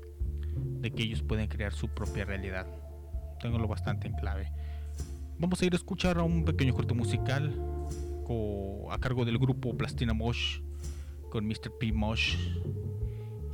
de 0.56 0.92
que 0.92 1.04
ellos 1.04 1.22
pueden 1.22 1.48
crear 1.48 1.74
su 1.74 1.90
propia 1.90 2.26
realidad. 2.26 2.68
Tengo 3.40 3.66
bastante 3.68 4.08
en 4.08 4.14
clave. 4.14 4.52
Vamos 5.40 5.62
a 5.62 5.66
ir 5.66 5.74
a 5.74 5.76
escuchar 5.76 6.18
a 6.20 6.24
un 6.24 6.46
pequeño 6.46 6.74
corto 6.74 6.96
musical 6.96 7.54
a 8.90 8.98
cargo 8.98 9.26
del 9.26 9.38
grupo 9.38 9.76
Plastina 9.76 10.14
Mosh 10.14 10.60
con 11.30 11.46
Mr. 11.48 11.72
P. 11.80 11.92
Mosh 11.92 12.36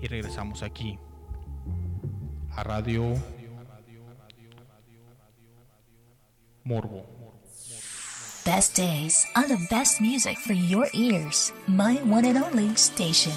y 0.02 0.08
regresamos 0.08 0.64
aquí 0.64 1.00
a 2.52 2.64
Radio 2.64 3.14
Morbo. 6.64 7.06
Best 8.46 8.78
days 8.78 9.26
on 9.36 9.48
the 9.48 9.58
best 9.70 10.00
music 10.00 10.38
for 10.38 10.54
your 10.54 10.88
ears. 10.94 11.54
My 11.68 12.00
one 12.04 12.26
and 12.26 12.38
only 12.38 12.76
station. 12.76 13.34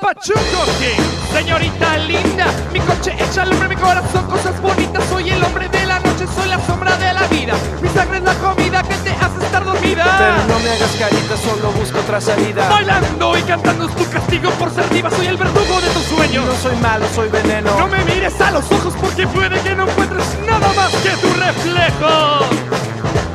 Pachuco 0.00 0.64
King, 0.78 1.02
señorita 1.32 1.96
linda. 1.98 2.46
Mi 2.72 2.80
coche 2.80 3.14
echa 3.18 3.42
al 3.42 3.52
hombre 3.52 3.68
mi 3.68 3.76
corazón, 3.76 4.26
cosas 4.26 4.60
bonitas. 4.60 5.04
Soy 5.08 5.30
el 5.30 5.42
hombre 5.42 5.68
de 5.68 5.86
la 5.86 5.98
noche, 6.00 6.26
soy 6.34 6.48
la 6.48 6.58
sombra 6.66 6.96
de 6.96 7.12
la 7.12 7.22
vida. 7.28 7.54
Mi 7.80 7.88
sangre 7.88 8.18
es 8.18 8.24
la 8.24 8.34
comida 8.34 8.82
que 8.82 8.94
te 8.96 9.10
hace 9.10 9.44
estar 9.44 9.64
dormida. 9.64 10.04
Pero 10.18 10.54
no 10.54 10.58
me 10.62 10.70
hagas 10.70 10.90
carita, 10.98 11.36
solo 11.36 11.70
busco 11.72 11.98
otra 12.00 12.20
salida. 12.20 12.68
Bailando 12.68 13.38
y 13.38 13.42
cantando 13.42 13.86
es 13.86 13.94
tu 13.94 14.10
castigo 14.10 14.50
por 14.52 14.70
ser 14.72 14.88
diva. 14.90 15.10
Soy 15.10 15.26
el 15.26 15.36
verdugo 15.36 15.80
de 15.80 15.88
tus 15.88 16.04
sueños. 16.04 16.44
No 16.46 16.54
soy 16.56 16.76
malo, 16.76 17.06
soy 17.14 17.28
veneno. 17.28 17.78
No 17.78 17.88
me 17.88 18.04
mires 18.04 18.40
a 18.40 18.50
los 18.50 18.70
ojos 18.72 18.94
porque 19.00 19.26
puede 19.26 19.60
que 19.60 19.74
no 19.74 19.88
encuentres 19.88 20.24
nada 20.46 20.72
más 20.74 20.90
que 20.90 21.10
tu 21.10 21.32
reflejo. 21.34 22.40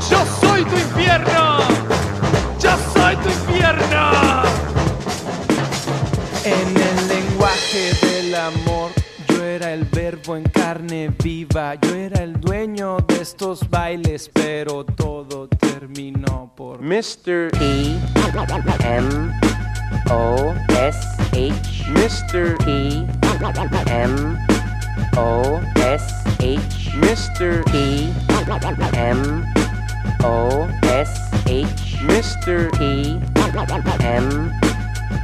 Yo 0.09 0.25
soy 0.41 0.63
tu 0.65 0.75
infierno. 0.75 1.58
En 6.51 6.67
el 6.77 7.07
lenguaje 7.07 7.93
del 8.01 8.35
amor, 8.35 8.91
yo 9.27 9.39
siervo 10.09 10.37
en 10.37 10.43
carne 10.43 11.13
viva. 11.23 11.75
Yo 11.75 11.93
era 11.93 12.23
el 12.23 12.33
dueño 12.41 12.97
de 13.07 13.21
estos 13.21 13.69
bailes, 13.69 14.27
pero 14.33 14.83
todo 14.83 15.47
terminó 15.47 16.51
por 16.55 16.81
Mr. 16.81 17.51
P 17.51 17.95
M 18.83 19.31
O 20.09 20.53
S 20.69 20.99
H 21.31 21.85
Mr. 21.91 22.57
P 22.65 23.05
M 23.91 24.37
O 25.15 25.59
S 25.75 26.11
H 26.39 26.91
Mr. 26.95 27.63
P 27.65 28.11
M 28.97 29.43
O 30.23 30.67
S 30.81 31.21
H 31.45 31.99
Mr. 32.01 32.71
P 32.79 33.19
M 33.99 34.51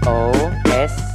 O 0.05 0.31
S 0.65 0.93
H 1.01 1.14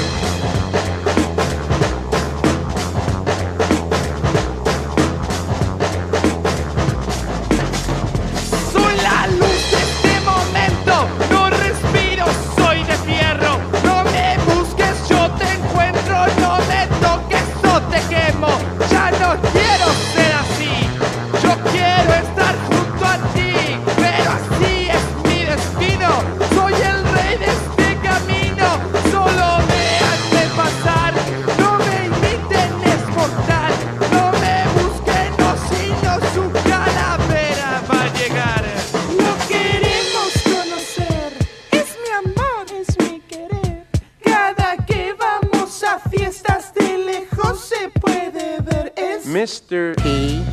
Mr. 49.69 49.95
P 49.97 50.43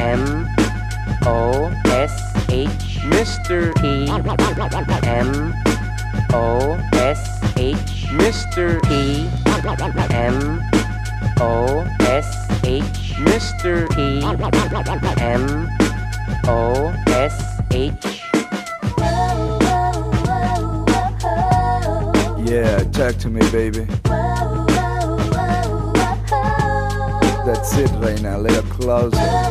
M 0.00 0.48
O 1.26 1.70
S 1.86 2.12
H 2.48 2.68
Mr. 3.04 3.74
P 3.76 4.08
M 5.06 5.54
O 6.32 6.78
S 6.94 7.40
H 7.56 8.06
Mr. 8.12 8.82
P 8.82 9.28
M 10.10 10.60
O 11.40 11.84
S 12.00 12.48
H 12.64 12.82
Mr. 13.20 13.88
P 13.90 14.22
M 15.20 15.81
closing. 28.92 29.41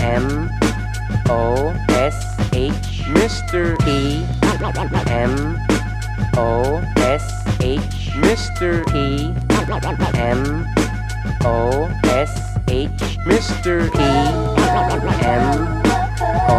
M 0.00 0.50
O 1.28 1.74
S 1.90 2.18
H 2.52 2.72
Mr. 3.14 3.78
P 3.84 4.24
M 5.08 5.58
O 6.36 6.80
S 6.96 7.26
H 7.60 7.80
Mr. 8.22 8.84
P 8.86 9.32
M 10.16 10.66
O 11.44 11.86
S 12.04 12.58
H 12.68 12.90
Mr. 13.28 13.92
P 13.92 13.98
M 15.26 15.52
O 16.48 16.58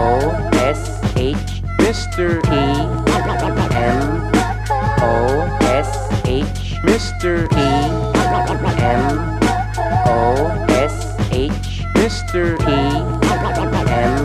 S 0.54 1.02
H 1.16 1.36
Mr. 1.80 2.42
P 2.44 2.50
M 3.76 4.00
O 5.02 5.12
S 5.62 5.92
H 6.26 6.80
Mr. 6.84 7.50
P 7.50 7.56
M 8.80 9.40
O 10.06 10.69
Mr. 12.00 12.58
P 12.60 12.66
M 13.92 14.24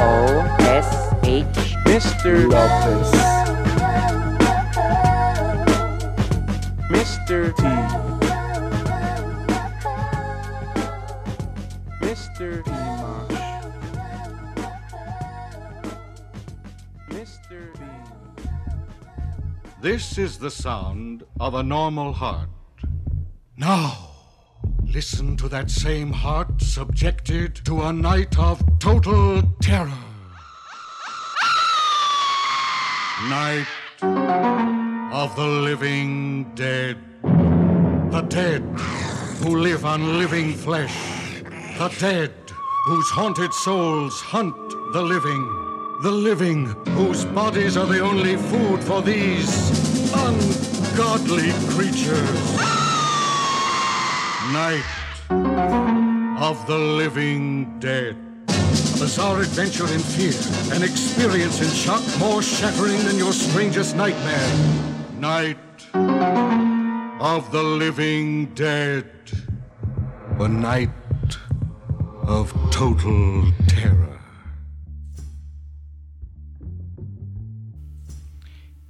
O 0.00 0.10
S 0.58 1.14
H 1.22 1.46
Mr. 1.86 2.50
Lopez. 2.50 3.10
Mr. 6.90 7.54
T. 7.56 7.62
Mr. 12.04 12.64
Mr. 17.10 17.60
This 19.80 20.18
is 20.18 20.36
the 20.38 20.50
sound 20.50 21.22
of 21.38 21.54
a 21.54 21.62
normal 21.62 22.12
heart. 22.12 22.48
Now, 23.56 24.11
listen 24.92 25.38
to 25.38 25.48
that 25.48 25.70
same 25.70 26.12
heart 26.12 26.60
subjected 26.60 27.54
to 27.64 27.80
a 27.82 27.92
night 27.92 28.38
of 28.38 28.62
total 28.78 29.42
terror. 29.62 29.90
Night 33.28 33.66
of 35.12 35.34
the 35.34 35.46
living 35.46 36.54
dead. 36.54 36.98
The 38.10 38.22
dead 38.28 38.62
who 39.40 39.56
live 39.56 39.86
on 39.86 40.18
living 40.18 40.52
flesh. 40.52 40.94
The 41.78 41.88
dead 41.98 42.34
whose 42.84 43.08
haunted 43.10 43.54
souls 43.54 44.20
hunt 44.20 44.56
the 44.92 45.00
living. 45.00 45.42
The 46.02 46.10
living 46.10 46.66
whose 46.96 47.24
bodies 47.24 47.78
are 47.78 47.86
the 47.86 48.00
only 48.00 48.36
food 48.36 48.84
for 48.84 49.00
these 49.00 50.12
ungodly 50.12 51.52
creatures. 51.74 52.81
Night 54.52 54.84
of 56.38 56.66
the 56.66 56.76
living 56.76 57.78
dead. 57.80 58.16
A 58.48 58.98
bizarre 59.00 59.40
adventure 59.40 59.90
in 59.90 60.00
fear, 60.00 60.34
an 60.76 60.82
experience 60.82 61.62
in 61.62 61.70
shock 61.70 62.02
more 62.18 62.42
shattering 62.42 63.02
than 63.04 63.16
your 63.16 63.32
strangest 63.32 63.96
nightmare. 63.96 64.52
Night 65.18 65.56
of 67.18 67.50
the 67.50 67.62
living 67.62 68.52
dead. 68.54 69.08
A 70.38 70.48
night 70.48 70.90
of 72.26 72.52
total 72.70 73.50
terror. 73.68 74.20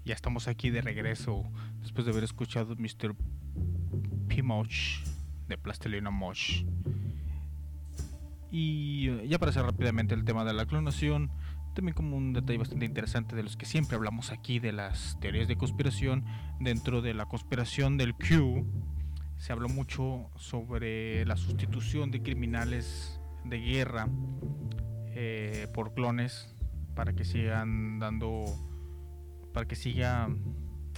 Ya 0.04 0.16
estamos 0.16 0.48
aquí 0.48 0.70
de 0.70 0.80
regreso 0.80 1.44
después 1.80 2.04
de 2.04 2.10
haber 2.10 2.24
escuchado 2.24 2.74
Mr. 2.74 3.14
P-Mosh 4.26 5.11
de 5.52 5.58
Plastilina 5.58 6.10
Mosh. 6.10 6.64
Y 8.50 9.08
eh, 9.08 9.28
ya 9.28 9.38
para 9.38 9.50
hacer 9.50 9.62
rápidamente 9.62 10.14
el 10.14 10.24
tema 10.24 10.44
de 10.44 10.52
la 10.52 10.66
clonación, 10.66 11.30
también 11.74 11.94
como 11.94 12.16
un 12.16 12.32
detalle 12.32 12.58
bastante 12.58 12.84
interesante 12.84 13.36
de 13.36 13.42
los 13.42 13.56
que 13.56 13.66
siempre 13.66 13.96
hablamos 13.96 14.30
aquí 14.30 14.58
de 14.58 14.72
las 14.72 15.18
teorías 15.20 15.48
de 15.48 15.56
conspiración, 15.56 16.24
dentro 16.60 17.02
de 17.02 17.14
la 17.14 17.26
conspiración 17.26 17.96
del 17.96 18.14
Q, 18.14 18.66
se 19.36 19.52
habló 19.52 19.68
mucho 19.68 20.30
sobre 20.36 21.24
la 21.26 21.36
sustitución 21.36 22.10
de 22.10 22.22
criminales 22.22 23.20
de 23.44 23.58
guerra 23.58 24.08
eh, 25.14 25.66
por 25.74 25.94
clones 25.94 26.54
para 26.94 27.12
que 27.14 27.24
sigan 27.24 27.98
dando, 27.98 28.44
para 29.52 29.66
que 29.66 29.76
siga 29.76 30.28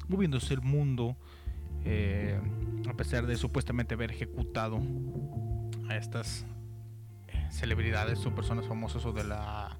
moviéndose 0.09 0.55
el 0.55 0.61
mundo, 0.61 1.17
eh, 1.85 2.41
a 2.89 2.95
pesar 2.95 3.27
de 3.27 3.37
supuestamente 3.37 3.95
haber 3.95 4.11
ejecutado 4.11 4.81
a 5.89 5.97
estas 5.97 6.47
eh, 7.29 7.47
celebridades 7.51 8.25
o 8.27 8.35
personas 8.35 8.67
famosas 8.67 9.05
o 9.07 9.13
de 9.13 9.25
la 9.25 9.79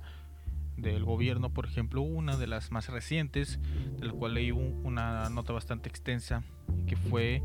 del 0.77 1.05
gobierno, 1.05 1.51
por 1.55 1.67
ejemplo, 1.67 2.03
una 2.03 2.37
de 2.37 2.49
las 2.49 2.73
más 2.73 2.89
recientes, 2.89 3.61
de 3.99 4.07
la 4.07 4.13
cual 4.13 4.35
leí 4.35 4.51
un- 4.51 4.81
una 4.85 5.29
nota 5.31 5.53
bastante 5.53 5.89
extensa, 5.89 6.43
que 6.89 6.97
fue 6.97 7.43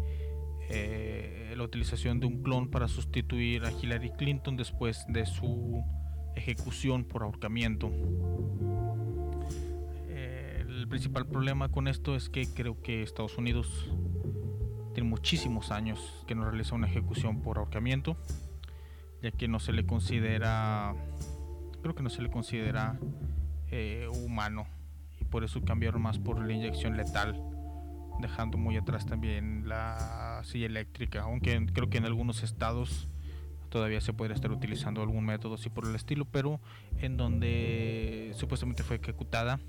eh, 0.71 1.53
la 1.55 1.63
utilización 1.63 2.19
de 2.19 2.25
un 2.27 2.41
clon 2.43 2.69
para 2.69 2.87
sustituir 2.87 3.65
a 3.65 3.71
Hillary 3.71 4.11
Clinton 4.11 4.57
después 4.57 5.05
de 5.09 5.25
su 5.25 5.83
ejecución 6.35 7.03
por 7.05 7.21
ahorcamiento. 7.23 7.91
El 10.07 10.87
principal 10.87 11.27
problema 11.27 11.69
con 11.69 11.87
esto 11.87 12.15
es 12.15 12.29
que 12.29 12.47
creo 12.53 12.81
que 12.81 13.03
Estados 13.03 13.37
Unidos 13.37 13.89
tiene 14.99 15.11
muchísimos 15.11 15.71
años 15.71 16.25
que 16.27 16.35
no 16.35 16.43
realiza 16.43 16.75
una 16.75 16.87
ejecución 16.87 17.41
por 17.41 17.57
ahorcamiento, 17.57 18.17
ya 19.21 19.31
que 19.31 19.47
no 19.47 19.61
se 19.61 19.71
le 19.71 19.85
considera, 19.85 20.93
creo 21.81 21.95
que 21.95 22.03
no 22.03 22.09
se 22.09 22.21
le 22.21 22.29
considera 22.29 22.99
eh, 23.71 24.09
humano 24.25 24.67
y 25.17 25.23
por 25.23 25.45
eso 25.45 25.61
cambiaron 25.61 26.01
más 26.01 26.19
por 26.19 26.45
la 26.45 26.51
inyección 26.51 26.97
letal, 26.97 27.41
dejando 28.19 28.57
muy 28.57 28.75
atrás 28.75 29.05
también 29.05 29.69
la 29.69 30.41
silla 30.43 30.65
eléctrica, 30.65 31.21
aunque 31.21 31.65
creo 31.71 31.89
que 31.89 31.99
en 31.99 32.05
algunos 32.05 32.43
estados 32.43 33.07
todavía 33.69 34.01
se 34.01 34.11
podría 34.11 34.35
estar 34.35 34.51
utilizando 34.51 35.01
algún 35.01 35.25
método 35.25 35.53
así 35.53 35.69
por 35.69 35.87
el 35.87 35.95
estilo, 35.95 36.25
pero 36.25 36.59
en 36.97 37.15
donde 37.15 38.33
supuestamente 38.35 38.83
fue 38.83 38.97
ejecutada, 38.97 39.61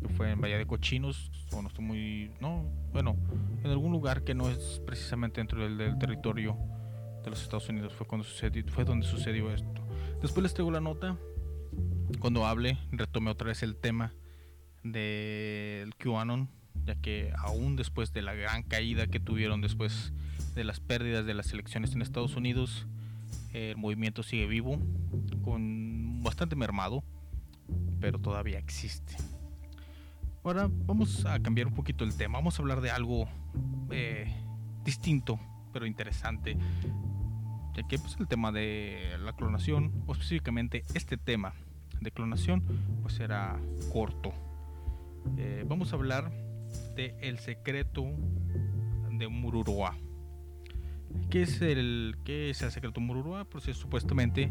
que 0.00 0.08
fue 0.08 0.30
en 0.30 0.40
Bahía 0.40 0.58
de 0.58 0.66
Cochinos, 0.66 1.30
o 1.52 1.62
no 1.62 1.68
estoy 1.68 1.84
muy, 1.84 2.30
no, 2.40 2.64
bueno, 2.92 3.16
en 3.62 3.70
algún 3.70 3.92
lugar 3.92 4.24
que 4.24 4.34
no 4.34 4.48
es 4.48 4.80
precisamente 4.86 5.40
dentro 5.40 5.62
del, 5.62 5.76
del 5.76 5.98
territorio 5.98 6.56
de 7.22 7.30
los 7.30 7.42
Estados 7.42 7.68
Unidos 7.68 7.92
fue 7.92 8.06
cuando 8.06 8.26
sucedió, 8.26 8.64
fue 8.68 8.84
donde 8.84 9.06
sucedió 9.06 9.52
esto. 9.52 9.86
Después 10.22 10.42
les 10.42 10.54
traigo 10.54 10.70
la 10.70 10.80
nota, 10.80 11.16
cuando 12.18 12.46
hable 12.46 12.78
retome 12.90 13.30
otra 13.30 13.48
vez 13.48 13.62
el 13.62 13.76
tema 13.76 14.12
del 14.82 15.94
QAnon, 15.96 16.48
ya 16.84 16.94
que 16.96 17.32
aún 17.38 17.76
después 17.76 18.12
de 18.12 18.22
la 18.22 18.34
gran 18.34 18.62
caída 18.62 19.06
que 19.06 19.20
tuvieron 19.20 19.60
después 19.60 20.12
de 20.54 20.64
las 20.64 20.80
pérdidas 20.80 21.26
de 21.26 21.34
las 21.34 21.52
elecciones 21.52 21.94
en 21.94 22.02
Estados 22.02 22.36
Unidos, 22.36 22.86
el 23.52 23.76
movimiento 23.76 24.22
sigue 24.22 24.46
vivo, 24.46 24.78
con 25.42 26.22
bastante 26.22 26.56
mermado, 26.56 27.04
pero 28.00 28.18
todavía 28.18 28.58
existe. 28.58 29.16
Ahora 30.42 30.70
vamos 30.70 31.26
a 31.26 31.38
cambiar 31.40 31.66
un 31.66 31.74
poquito 31.74 32.02
el 32.02 32.16
tema, 32.16 32.38
vamos 32.38 32.58
a 32.58 32.62
hablar 32.62 32.80
de 32.80 32.90
algo 32.90 33.28
eh, 33.90 34.26
distinto, 34.82 35.38
pero 35.70 35.84
interesante, 35.84 36.56
ya 37.74 37.86
que 37.86 37.98
pues, 37.98 38.16
el 38.18 38.26
tema 38.26 38.50
de 38.50 39.18
la 39.22 39.34
clonación, 39.34 39.92
o 40.06 40.12
específicamente 40.12 40.82
este 40.94 41.18
tema 41.18 41.52
de 42.00 42.10
clonación, 42.10 42.62
pues 43.02 43.20
era 43.20 43.60
corto. 43.92 44.32
Eh, 45.36 45.66
vamos 45.68 45.92
a 45.92 45.96
hablar 45.96 46.32
de 46.96 47.14
El 47.20 47.38
secreto 47.38 48.06
de 49.10 49.28
Mururoa. 49.28 49.94
¿Qué 51.28 51.42
es 51.42 51.60
el, 51.60 52.16
qué 52.24 52.48
es 52.48 52.62
el 52.62 52.70
secreto 52.70 52.98
Mururoa? 53.00 53.44
Pues 53.44 53.68
es 53.68 53.76
supuestamente 53.76 54.50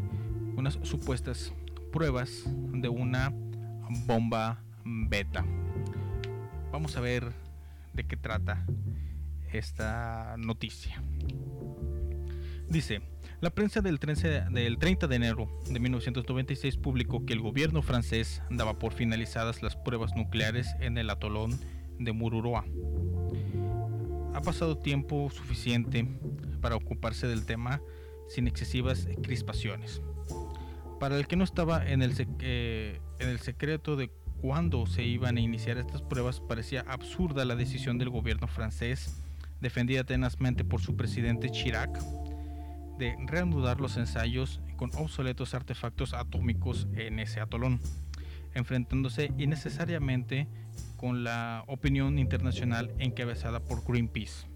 unas 0.54 0.78
supuestas 0.84 1.52
pruebas 1.90 2.44
de 2.46 2.88
una 2.88 3.32
bomba 4.06 4.62
beta. 4.84 5.44
Vamos 6.72 6.96
a 6.96 7.00
ver 7.00 7.32
de 7.92 8.04
qué 8.04 8.16
trata 8.16 8.64
esta 9.52 10.36
noticia. 10.38 11.02
Dice, 12.68 13.02
la 13.40 13.50
prensa 13.50 13.80
del 13.80 13.98
13 13.98 14.44
del 14.50 14.78
30 14.78 15.08
de 15.08 15.16
enero 15.16 15.48
de 15.68 15.80
1996 15.80 16.76
publicó 16.76 17.26
que 17.26 17.32
el 17.32 17.40
gobierno 17.40 17.82
francés 17.82 18.42
daba 18.50 18.78
por 18.78 18.92
finalizadas 18.92 19.62
las 19.62 19.74
pruebas 19.74 20.14
nucleares 20.14 20.76
en 20.78 20.96
el 20.96 21.10
atolón 21.10 21.58
de 21.98 22.12
Mururoa. 22.12 22.64
Ha 24.34 24.40
pasado 24.42 24.78
tiempo 24.78 25.28
suficiente 25.30 26.06
para 26.60 26.76
ocuparse 26.76 27.26
del 27.26 27.46
tema 27.46 27.80
sin 28.28 28.46
excesivas 28.46 29.08
crispaciones. 29.22 30.00
Para 31.00 31.16
el 31.16 31.26
que 31.26 31.34
no 31.34 31.42
estaba 31.42 31.84
en 31.84 32.02
el, 32.02 32.14
eh, 32.40 33.00
en 33.18 33.28
el 33.28 33.40
secreto 33.40 33.96
de 33.96 34.12
cuándo 34.40 34.86
se 34.86 35.04
iban 35.04 35.36
a 35.36 35.40
iniciar 35.40 35.78
estas 35.78 36.02
pruebas, 36.02 36.40
parecía 36.40 36.84
absurda 36.88 37.44
la 37.44 37.56
decisión 37.56 37.98
del 37.98 38.10
gobierno 38.10 38.46
francés, 38.46 39.22
defendida 39.60 40.04
tenazmente 40.04 40.64
por 40.64 40.80
su 40.80 40.96
presidente 40.96 41.50
Chirac, 41.50 41.98
de 42.98 43.16
reanudar 43.26 43.80
los 43.80 43.96
ensayos 43.96 44.60
con 44.76 44.90
obsoletos 44.96 45.54
artefactos 45.54 46.14
atómicos 46.14 46.86
en 46.94 47.18
ese 47.18 47.40
atolón, 47.40 47.80
enfrentándose 48.54 49.32
innecesariamente 49.38 50.48
con 50.96 51.24
la 51.24 51.64
opinión 51.66 52.18
internacional 52.18 52.92
encabezada 52.98 53.60
por 53.60 53.84
Greenpeace. 53.84 54.46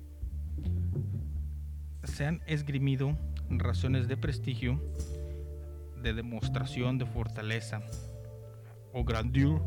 Se 2.04 2.26
han 2.26 2.42
esgrimido 2.46 3.16
razones 3.48 4.08
de 4.08 4.16
prestigio, 4.16 4.82
de 6.02 6.12
demostración 6.12 6.98
de 6.98 7.06
fortaleza 7.06 7.82
o 8.94 9.04
grandeur 9.04 9.60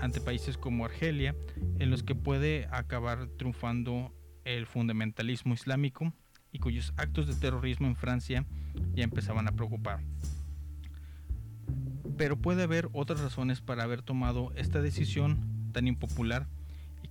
ante 0.00 0.20
países 0.20 0.56
como 0.56 0.84
Argelia, 0.84 1.36
en 1.78 1.90
los 1.90 2.02
que 2.02 2.14
puede 2.14 2.66
acabar 2.70 3.28
triunfando 3.36 4.12
el 4.44 4.66
fundamentalismo 4.66 5.54
islámico 5.54 6.12
y 6.50 6.58
cuyos 6.58 6.92
actos 6.96 7.26
de 7.26 7.34
terrorismo 7.34 7.86
en 7.86 7.96
Francia 7.96 8.46
ya 8.94 9.04
empezaban 9.04 9.46
a 9.48 9.52
preocupar. 9.52 10.00
Pero 12.16 12.36
puede 12.36 12.62
haber 12.62 12.88
otras 12.92 13.20
razones 13.20 13.60
para 13.60 13.84
haber 13.84 14.02
tomado 14.02 14.52
esta 14.54 14.82
decisión 14.82 15.70
tan 15.72 15.86
impopular 15.86 16.48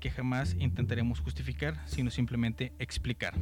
que 0.02 0.10
jamás 0.12 0.58
intentaremos 0.60 1.22
justificar, 1.22 1.82
sino 1.86 2.10
simplemente 2.12 2.74
explicar. 2.80 3.34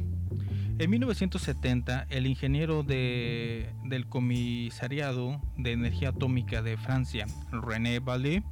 En 0.78 0.88
1970, 0.90 2.06
el 2.10 2.26
ingeniero 2.28 2.82
de- 2.84 3.70
del 3.84 4.06
Comisariado 4.06 5.40
de 5.56 5.72
Energía 5.72 6.10
Atómica 6.10 6.62
de 6.62 6.76
Francia, 6.76 7.26
René 7.50 7.98
Vallée, 7.98 8.44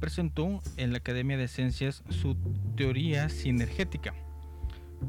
presentó 0.00 0.60
en 0.76 0.92
la 0.92 0.98
Academia 0.98 1.36
de 1.36 1.46
Ciencias 1.48 2.02
su 2.08 2.36
teoría 2.76 3.28
sinergética, 3.28 4.14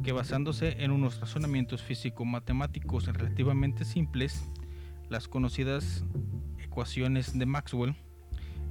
que 0.04 0.12
basándose 0.12 0.84
en 0.84 0.92
unos 0.92 1.20
razonamientos 1.20 1.82
físico-matemáticos 1.82 3.06
relativamente 3.08 3.84
simples, 3.86 4.46
las 5.10 5.28
conocidas 5.28 6.04
ecuaciones 6.64 7.38
de 7.38 7.46
Maxwell, 7.46 7.96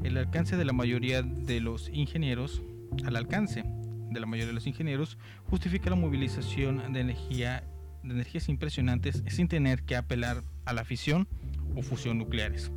el 0.03 0.17
alcance 0.19 0.57
de 0.57 0.65
la 0.65 0.73
mayoría 0.73 1.23
de 1.23 1.61
los 1.61 1.89
ingenieros, 1.91 2.63
al 3.05 3.17
alcance 3.17 3.65
de 4.11 4.21
la 4.21 4.27
mayoría 4.27 4.47
de 4.47 4.53
los 4.53 4.67
ingenieros, 4.67 5.19
justifica 5.45 5.91
la 5.91 5.97
movilización 5.97 6.93
de 6.93 7.01
energía 7.01 7.65
de 8.05 8.13
energías 8.13 8.49
impresionantes 8.49 9.23
sin 9.29 9.49
tener 9.49 9.83
que 9.83 9.97
apelar 9.97 10.45
a 10.67 10.73
la 10.75 10.85
fisión 10.85 11.27
o 11.75 11.83
fusión 11.83 12.19
nucleares. 12.19 12.71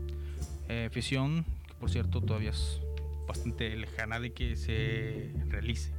Eh, 0.70 0.90
fisión, 0.92 1.46
que 1.68 1.74
por 1.74 1.90
cierto 1.90 2.22
todavía 2.22 2.52
es 2.52 2.82
bastante 3.28 3.76
lejana 3.76 4.20
de 4.20 4.32
que 4.32 4.56
se 4.56 5.34
realice. 5.50 5.92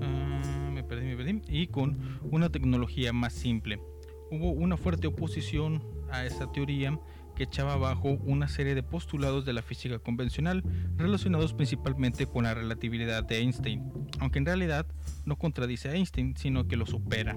Ah, 0.00 0.82
perdí, 0.88 1.06
me 1.06 1.16
perdí. 1.16 1.42
Y 1.48 1.66
con 1.66 2.20
una 2.30 2.48
tecnología 2.50 3.12
más 3.12 3.32
simple. 3.32 3.80
Hubo 4.30 4.50
una 4.50 4.76
fuerte 4.76 5.06
oposición 5.06 5.82
a 6.10 6.24
esa 6.24 6.50
teoría 6.52 6.98
que 7.38 7.44
echaba 7.44 7.74
abajo 7.74 8.18
una 8.26 8.48
serie 8.48 8.74
de 8.74 8.82
postulados 8.82 9.46
de 9.46 9.52
la 9.52 9.62
física 9.62 10.00
convencional 10.00 10.64
relacionados 10.96 11.54
principalmente 11.54 12.26
con 12.26 12.42
la 12.42 12.52
relatividad 12.52 13.22
de 13.22 13.38
Einstein, 13.38 13.92
aunque 14.18 14.40
en 14.40 14.46
realidad 14.46 14.86
no 15.24 15.36
contradice 15.36 15.88
a 15.88 15.94
Einstein, 15.94 16.36
sino 16.36 16.66
que 16.66 16.76
lo 16.76 16.84
supera. 16.84 17.36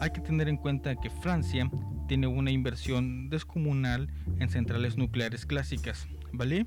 Hay 0.00 0.10
que 0.10 0.20
tener 0.20 0.48
en 0.48 0.56
cuenta 0.56 0.96
que 0.96 1.10
Francia 1.10 1.70
tiene 2.08 2.26
una 2.26 2.50
inversión 2.50 3.30
descomunal 3.30 4.12
en 4.40 4.50
centrales 4.50 4.96
nucleares 4.96 5.46
clásicas, 5.46 6.08
¿vale? 6.32 6.66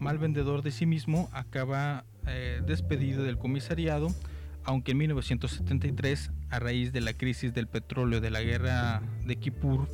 Mal 0.00 0.16
vendedor 0.16 0.62
de 0.62 0.70
sí 0.70 0.86
mismo, 0.86 1.28
acaba 1.34 2.06
eh, 2.26 2.62
despedido 2.66 3.22
del 3.22 3.36
comisariado, 3.36 4.08
aunque 4.64 4.92
en 4.92 4.98
1973, 4.98 6.30
a 6.48 6.58
raíz 6.58 6.94
de 6.94 7.02
la 7.02 7.12
crisis 7.12 7.52
del 7.52 7.68
petróleo 7.68 8.22
de 8.22 8.30
la 8.30 8.40
guerra 8.40 9.02
de 9.26 9.36
Kippur, 9.36 9.86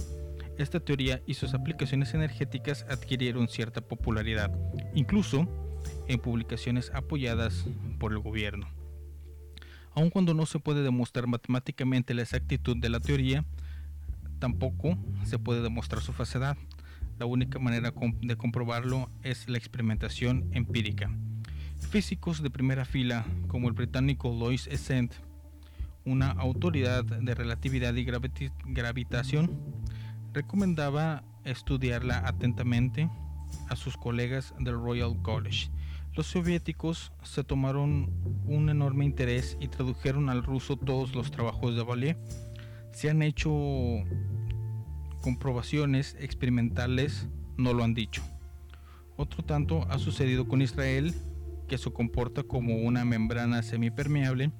esta 0.62 0.80
teoría 0.80 1.22
y 1.26 1.34
sus 1.34 1.54
aplicaciones 1.54 2.14
energéticas 2.14 2.86
adquirieron 2.88 3.48
cierta 3.48 3.80
popularidad, 3.80 4.50
incluso 4.94 5.48
en 6.08 6.18
publicaciones 6.18 6.90
apoyadas 6.94 7.66
por 7.98 8.12
el 8.12 8.18
gobierno. 8.18 8.68
Aun 9.94 10.10
cuando 10.10 10.32
no 10.32 10.46
se 10.46 10.58
puede 10.58 10.82
demostrar 10.82 11.26
matemáticamente 11.26 12.14
la 12.14 12.22
exactitud 12.22 12.76
de 12.76 12.88
la 12.88 13.00
teoría, 13.00 13.44
tampoco 14.38 14.96
se 15.24 15.38
puede 15.38 15.62
demostrar 15.62 16.02
su 16.02 16.12
falsedad. 16.12 16.56
La 17.18 17.26
única 17.26 17.58
manera 17.58 17.92
de 18.22 18.36
comprobarlo 18.36 19.10
es 19.22 19.48
la 19.48 19.58
experimentación 19.58 20.48
empírica. 20.52 21.10
Físicos 21.90 22.42
de 22.42 22.50
primera 22.50 22.84
fila, 22.84 23.26
como 23.48 23.68
el 23.68 23.74
británico 23.74 24.34
Lois 24.34 24.66
Essent, 24.66 25.12
una 26.04 26.30
autoridad 26.30 27.04
de 27.04 27.34
relatividad 27.34 27.94
y 27.94 28.04
gravitación, 28.04 29.50
recomendaba 30.32 31.22
estudiarla 31.44 32.26
atentamente 32.26 33.10
a 33.68 33.76
sus 33.76 33.96
colegas 33.96 34.54
del 34.58 34.74
Royal 34.74 35.20
College. 35.22 35.70
Los 36.14 36.26
soviéticos 36.26 37.12
se 37.22 37.42
tomaron 37.42 38.10
un 38.46 38.68
enorme 38.68 39.04
interés 39.04 39.56
y 39.60 39.68
tradujeron 39.68 40.28
al 40.28 40.42
ruso 40.42 40.76
todos 40.76 41.14
los 41.14 41.30
trabajos 41.30 41.74
de 41.74 41.82
Valier. 41.82 42.18
Se 42.92 43.08
han 43.08 43.22
hecho 43.22 43.50
comprobaciones 45.22 46.16
experimentales, 46.20 47.28
no 47.56 47.72
lo 47.72 47.84
han 47.84 47.94
dicho. 47.94 48.22
Otro 49.16 49.42
tanto 49.44 49.86
ha 49.90 49.98
sucedido 49.98 50.48
con 50.48 50.60
Israel, 50.60 51.14
que 51.68 51.78
se 51.78 51.90
comporta 51.92 52.42
como 52.42 52.76
una 52.76 53.04
membrana 53.04 53.62
semipermeable. 53.62 54.52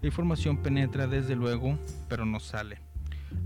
La 0.00 0.08
información 0.08 0.62
penetra 0.62 1.06
desde 1.06 1.36
luego, 1.36 1.78
pero 2.08 2.26
no 2.26 2.40
sale. 2.40 2.85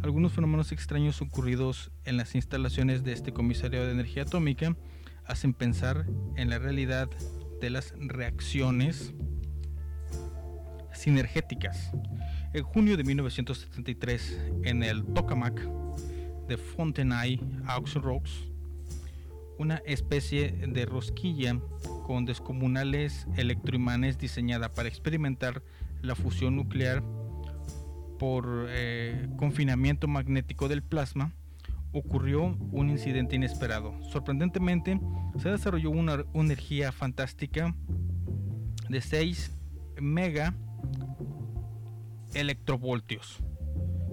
Algunos 0.02 0.32
fenómenos 0.32 0.72
extraños 0.72 1.20
ocurridos 1.20 1.90
en 2.04 2.16
las 2.16 2.34
instalaciones 2.34 3.04
de 3.04 3.12
este 3.12 3.32
comisario 3.32 3.84
de 3.84 3.92
energía 3.92 4.22
atómica 4.22 4.76
hacen 5.26 5.54
pensar 5.54 6.06
en 6.36 6.50
la 6.50 6.58
realidad 6.58 7.08
de 7.60 7.70
las 7.70 7.94
reacciones 7.98 9.14
sinergéticas. 10.92 11.92
En 12.52 12.62
junio 12.62 12.96
de 12.96 13.04
1973, 13.04 14.40
en 14.64 14.82
el 14.82 15.04
tokamak 15.04 15.60
de 16.48 16.56
Fontenay 16.56 17.40
aux 17.66 17.96
una 19.58 19.76
especie 19.84 20.52
de 20.52 20.86
rosquilla 20.86 21.60
con 22.06 22.24
descomunales 22.24 23.26
electroimanes 23.36 24.18
diseñada 24.18 24.70
para 24.70 24.88
experimentar 24.88 25.62
la 26.02 26.14
fusión 26.14 26.56
nuclear 26.56 27.02
por 28.20 28.66
eh, 28.68 29.30
confinamiento 29.38 30.06
magnético 30.06 30.68
del 30.68 30.82
plasma, 30.82 31.32
ocurrió 31.90 32.54
un 32.70 32.90
incidente 32.90 33.34
inesperado. 33.34 33.94
Sorprendentemente, 34.12 35.00
se 35.38 35.48
desarrolló 35.48 35.88
una, 35.88 36.26
energía 36.34 36.92
fantástica 36.92 37.74
de 38.90 39.00
6 39.00 39.56
mega 40.02 40.54
electrovoltios. 42.34 43.38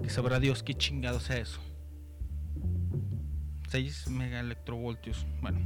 Que 0.02 0.08
sabrá 0.08 0.40
Dios 0.40 0.62
qué 0.62 0.72
chingado 0.72 1.20
sea 1.20 1.36
eso. 1.36 1.60
6 3.68 4.08
mega 4.08 4.40
electrovoltios. 4.40 5.26
Bueno, 5.42 5.60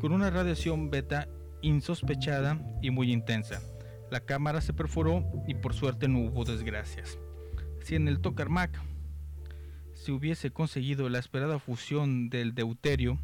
con 0.00 0.10
una 0.10 0.28
radiación 0.28 0.90
beta 0.90 1.28
insospechada 1.62 2.60
y 2.82 2.90
muy 2.90 3.12
intensa. 3.12 3.60
La 4.10 4.18
cámara 4.18 4.60
se 4.60 4.72
perforó 4.72 5.24
y 5.46 5.54
por 5.54 5.72
suerte 5.72 6.08
no 6.08 6.18
hubo 6.18 6.44
desgracias. 6.44 7.16
Si 7.82 7.94
en 7.94 8.08
el 8.08 8.20
Tokamak 8.20 8.70
se 9.94 10.12
hubiese 10.12 10.50
conseguido 10.50 11.08
la 11.08 11.18
esperada 11.18 11.58
fusión 11.58 12.30
del 12.30 12.54
deuterio, 12.54 13.18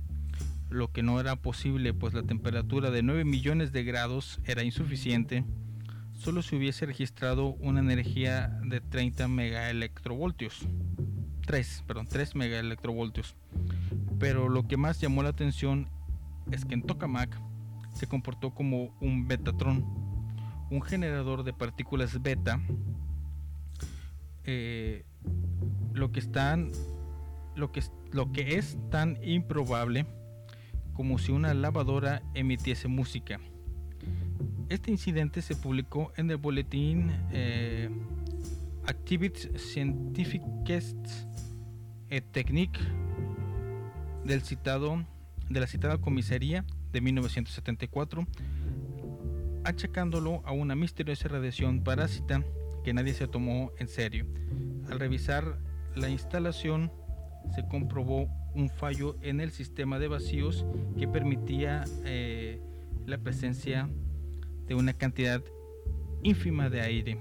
lo 0.70 0.92
que 0.92 1.02
no 1.02 1.20
era 1.20 1.36
posible 1.36 1.94
pues 1.94 2.14
la 2.14 2.22
temperatura 2.22 2.90
de 2.90 3.02
9 3.02 3.24
millones 3.24 3.72
de 3.72 3.84
grados 3.84 4.40
era 4.44 4.62
insuficiente, 4.62 5.44
solo 6.12 6.42
se 6.42 6.56
hubiese 6.56 6.86
registrado 6.86 7.54
una 7.60 7.80
energía 7.80 8.48
de 8.64 8.80
30 8.80 9.28
megaelectrovoltios. 9.28 10.66
3, 11.46 11.84
perdón, 11.86 12.08
3 12.08 12.34
megaelectrovoltios. 12.34 13.36
Pero 14.18 14.48
lo 14.48 14.66
que 14.66 14.76
más 14.76 15.00
llamó 15.00 15.22
la 15.22 15.28
atención 15.28 15.88
es 16.50 16.64
que 16.64 16.74
en 16.74 16.82
Tokamak 16.82 17.38
se 17.94 18.06
comportó 18.06 18.52
como 18.52 18.96
un 19.00 19.28
betatrón, 19.28 19.84
un 20.70 20.82
generador 20.82 21.44
de 21.44 21.52
partículas 21.52 22.20
beta 22.20 22.60
eh, 24.46 25.04
lo 25.94 26.10
que 26.10 26.20
es 28.56 28.78
tan 28.90 29.18
improbable 29.22 30.06
como 30.94 31.18
si 31.18 31.32
una 31.32 31.52
lavadora 31.52 32.22
emitiese 32.34 32.88
música. 32.88 33.38
Este 34.68 34.90
incidente 34.90 35.42
se 35.42 35.54
publicó 35.54 36.12
en 36.16 36.30
el 36.30 36.38
boletín 36.38 37.12
eh, 37.30 37.90
Activities 38.86 39.50
Scientifiques 39.56 40.96
et 42.08 42.24
Techniques 42.32 42.82
del 44.24 44.42
citado 44.42 45.04
de 45.48 45.60
la 45.60 45.66
citada 45.66 45.98
comisaría 45.98 46.64
de 46.92 47.00
1974 47.00 48.26
achacándolo 49.64 50.42
a 50.44 50.52
una 50.52 50.74
misteriosa 50.74 51.28
radiación 51.28 51.82
parásita 51.82 52.42
que 52.86 52.94
nadie 52.94 53.14
se 53.14 53.26
tomó 53.26 53.72
en 53.80 53.88
serio. 53.88 54.26
Al 54.88 55.00
revisar 55.00 55.58
la 55.96 56.08
instalación 56.08 56.92
se 57.52 57.66
comprobó 57.66 58.28
un 58.54 58.70
fallo 58.70 59.16
en 59.22 59.40
el 59.40 59.50
sistema 59.50 59.98
de 59.98 60.06
vacíos 60.06 60.64
que 60.96 61.08
permitía 61.08 61.82
eh, 62.04 62.60
la 63.04 63.18
presencia 63.18 63.90
de 64.68 64.76
una 64.76 64.92
cantidad 64.92 65.42
ínfima 66.22 66.70
de 66.70 66.80
aire. 66.80 67.18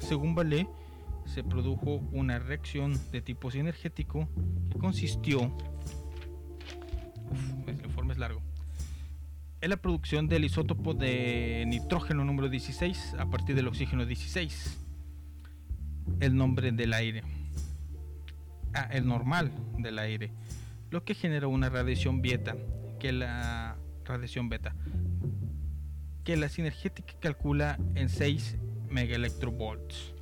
Según 0.00 0.34
Vallée, 0.34 0.68
se 1.24 1.42
produjo 1.42 1.94
una 2.12 2.38
reacción 2.38 3.00
de 3.10 3.22
tipo 3.22 3.50
sinergético 3.50 4.28
que 4.70 4.78
consistió, 4.78 5.50
en 9.62 9.70
la 9.70 9.76
producción 9.78 10.28
del 10.28 10.44
isótopo 10.44 10.92
de 10.92 11.64
nitrógeno 11.66 12.22
número 12.22 12.50
16 12.50 13.14
a 13.18 13.24
partir 13.30 13.56
del 13.56 13.66
oxígeno 13.66 14.04
16, 14.04 14.85
el 16.20 16.36
nombre 16.36 16.72
del 16.72 16.92
aire, 16.92 17.22
ah, 18.74 18.88
el 18.92 19.06
normal 19.06 19.52
del 19.78 19.98
aire, 19.98 20.32
lo 20.90 21.04
que 21.04 21.14
genera 21.14 21.48
una 21.48 21.68
radiación 21.68 22.22
beta, 22.22 22.56
que 22.98 23.12
la 23.12 23.76
radiación 24.04 24.48
beta, 24.48 24.74
que 26.24 26.36
la 26.36 26.48
sinergética 26.48 27.14
calcula 27.20 27.78
en 27.94 28.08
6 28.08 28.56
megaelectrovolts. 28.90 30.14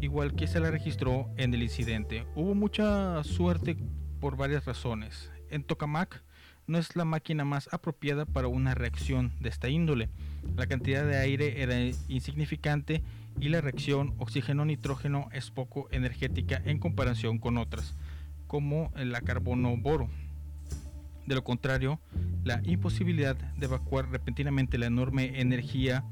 Igual 0.00 0.34
que 0.34 0.46
se 0.46 0.60
la 0.60 0.70
registró 0.70 1.30
en 1.36 1.54
el 1.54 1.62
incidente. 1.62 2.26
Hubo 2.34 2.54
mucha 2.54 3.24
suerte 3.24 3.76
por 4.20 4.36
varias 4.36 4.64
razones. 4.66 5.30
En 5.48 5.64
Tokamak 5.64 6.22
no 6.66 6.78
es 6.78 6.96
la 6.96 7.04
máquina 7.04 7.44
más 7.44 7.68
apropiada 7.72 8.26
para 8.26 8.48
una 8.48 8.74
reacción 8.74 9.32
de 9.40 9.48
esta 9.48 9.68
índole. 9.68 10.10
La 10.56 10.66
cantidad 10.66 11.04
de 11.04 11.16
aire 11.16 11.62
era 11.62 11.80
insignificante 12.08 13.02
y 13.40 13.48
la 13.48 13.60
reacción 13.60 14.14
oxígeno-nitrógeno 14.18 15.28
es 15.32 15.50
poco 15.50 15.88
energética 15.90 16.62
en 16.64 16.78
comparación 16.78 17.38
con 17.38 17.58
otras, 17.58 17.96
como 18.46 18.92
la 18.96 19.20
carbono-boro. 19.20 20.08
De 21.26 21.34
lo 21.34 21.42
contrario, 21.42 22.00
la 22.44 22.60
imposibilidad 22.64 23.36
de 23.36 23.66
evacuar 23.66 24.10
repentinamente 24.10 24.78
la 24.78 24.86
enorme 24.86 25.40
energía 25.40 26.04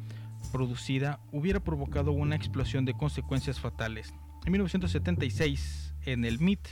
producida 0.50 1.20
hubiera 1.30 1.60
provocado 1.60 2.12
una 2.12 2.34
explosión 2.34 2.84
de 2.84 2.94
consecuencias 2.94 3.60
fatales. 3.60 4.12
En 4.44 4.52
1976, 4.52 5.94
en 6.04 6.24
el 6.24 6.40
MIT, 6.40 6.66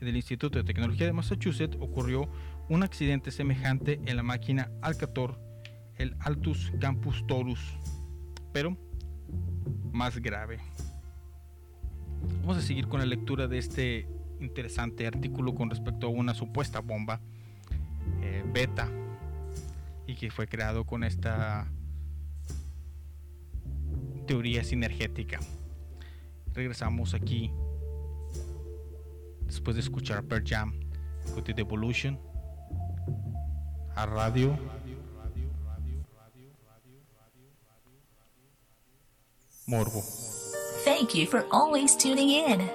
en 0.00 0.08
el 0.08 0.16
Instituto 0.16 0.58
de 0.58 0.64
Tecnología 0.64 1.06
de 1.06 1.12
Massachusetts, 1.12 1.76
ocurrió 1.80 2.30
un 2.68 2.82
accidente 2.82 3.30
semejante 3.30 4.00
en 4.06 4.16
la 4.16 4.22
máquina 4.22 4.70
Alcator, 4.80 5.38
el 6.00 6.16
Altus 6.20 6.72
Campus 6.80 7.26
Torus, 7.26 7.60
pero 8.52 8.74
más 9.92 10.16
grave. 10.18 10.58
Vamos 12.40 12.56
a 12.56 12.62
seguir 12.62 12.88
con 12.88 13.00
la 13.00 13.06
lectura 13.06 13.46
de 13.46 13.58
este 13.58 14.08
interesante 14.40 15.06
artículo 15.06 15.54
con 15.54 15.68
respecto 15.68 16.06
a 16.06 16.10
una 16.10 16.32
supuesta 16.32 16.80
bomba 16.80 17.20
eh, 18.22 18.42
beta 18.50 18.88
y 20.06 20.14
que 20.14 20.30
fue 20.30 20.48
creado 20.48 20.86
con 20.86 21.04
esta 21.04 21.70
teoría 24.26 24.64
sinergética. 24.64 25.38
Regresamos 26.54 27.12
aquí 27.12 27.52
después 29.44 29.76
de 29.76 29.82
escuchar 29.82 30.24
Pearl 30.24 30.44
Jam 30.46 30.72
con 31.34 31.44
The 31.44 31.52
Devolution 31.52 32.18
a 33.94 34.06
radio 34.06 34.58
Thank 40.84 41.14
you 41.14 41.26
for 41.26 41.46
always 41.50 41.94
tuning 41.94 42.30
in. 42.30 42.68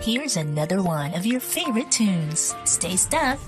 Here's 0.00 0.36
another 0.36 0.82
one 0.82 1.14
of 1.14 1.24
your 1.24 1.40
favorite 1.40 1.90
tunes. 1.90 2.54
Stay 2.64 2.96
stuck. 2.96 3.38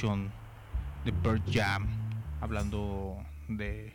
De 0.00 1.12
Pearl 1.22 1.42
Jam 1.52 1.86
hablando 2.40 3.18
de 3.48 3.92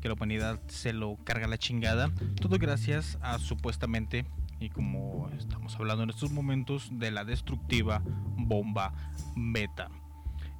que 0.00 0.08
la 0.08 0.14
humanidad 0.14 0.62
se 0.68 0.94
lo 0.94 1.18
carga 1.24 1.46
la 1.46 1.58
chingada. 1.58 2.10
Todo 2.40 2.56
gracias 2.56 3.18
a 3.20 3.38
supuestamente, 3.38 4.24
y 4.60 4.70
como 4.70 5.28
estamos 5.36 5.76
hablando 5.76 6.04
en 6.04 6.10
estos 6.10 6.30
momentos, 6.32 6.88
de 6.90 7.10
la 7.10 7.26
destructiva 7.26 8.00
bomba 8.38 8.94
beta. 9.36 9.90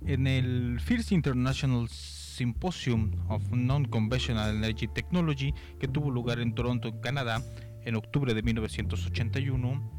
En 0.04 0.26
el 0.26 0.78
First 0.78 1.12
International 1.12 1.88
Symposium 1.88 3.12
of 3.30 3.50
Non-Conventional 3.50 4.56
Energy 4.56 4.88
Technology, 4.88 5.54
que 5.80 5.88
tuvo 5.88 6.10
lugar 6.10 6.38
en 6.38 6.54
Toronto, 6.54 7.00
Canadá, 7.00 7.42
en 7.86 7.96
octubre 7.96 8.34
de 8.34 8.42
1981, 8.42 9.90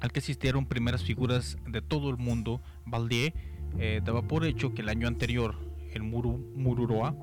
al 0.00 0.12
que 0.12 0.20
asistieron 0.20 0.64
primeras 0.64 1.02
figuras 1.02 1.58
de 1.66 1.82
todo 1.82 2.08
el 2.08 2.16
mundo, 2.16 2.62
Valdier 2.86 3.34
eh, 3.78 4.00
daba 4.02 4.22
por 4.22 4.44
hecho 4.44 4.72
que 4.72 4.82
el 4.82 4.88
año 4.88 5.08
anterior, 5.08 5.56
el 5.92 6.02
Muru, 6.02 6.52
Mururoa, 6.54 7.14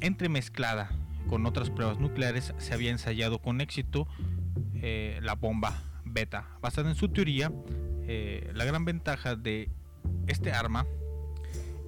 entremezclada 0.00 0.90
con 1.28 1.44
otras 1.46 1.70
pruebas 1.70 1.98
nucleares, 1.98 2.54
se 2.58 2.74
había 2.74 2.90
ensayado 2.90 3.40
con 3.40 3.60
éxito 3.60 4.06
eh, 4.74 5.18
la 5.22 5.34
bomba 5.34 5.82
beta. 6.04 6.48
Basada 6.62 6.88
en 6.90 6.96
su 6.96 7.08
teoría, 7.08 7.52
eh, 8.06 8.50
la 8.54 8.64
gran 8.64 8.84
ventaja 8.84 9.36
de 9.36 9.70
este 10.26 10.52
arma 10.52 10.86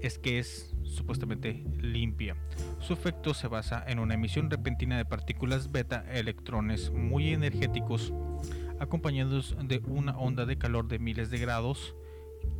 es 0.03 0.19
que 0.19 0.39
es 0.39 0.75
supuestamente 0.85 1.65
limpia. 1.81 2.37
Su 2.79 2.93
efecto 2.93 3.35
se 3.35 3.49
basa 3.49 3.85
en 3.87 3.99
una 3.99 4.15
emisión 4.15 4.51
repentina 4.51 4.97
de 4.97 5.05
partículas 5.05 5.73
beta, 5.73 6.05
electrones 6.13 6.91
muy 6.91 7.31
energéticos, 7.31 8.13
acompañados 8.79 9.57
de 9.63 9.79
una 9.87 10.17
onda 10.19 10.45
de 10.45 10.59
calor 10.59 10.89
de 10.89 10.99
miles 10.99 11.31
de 11.31 11.39
grados 11.39 11.95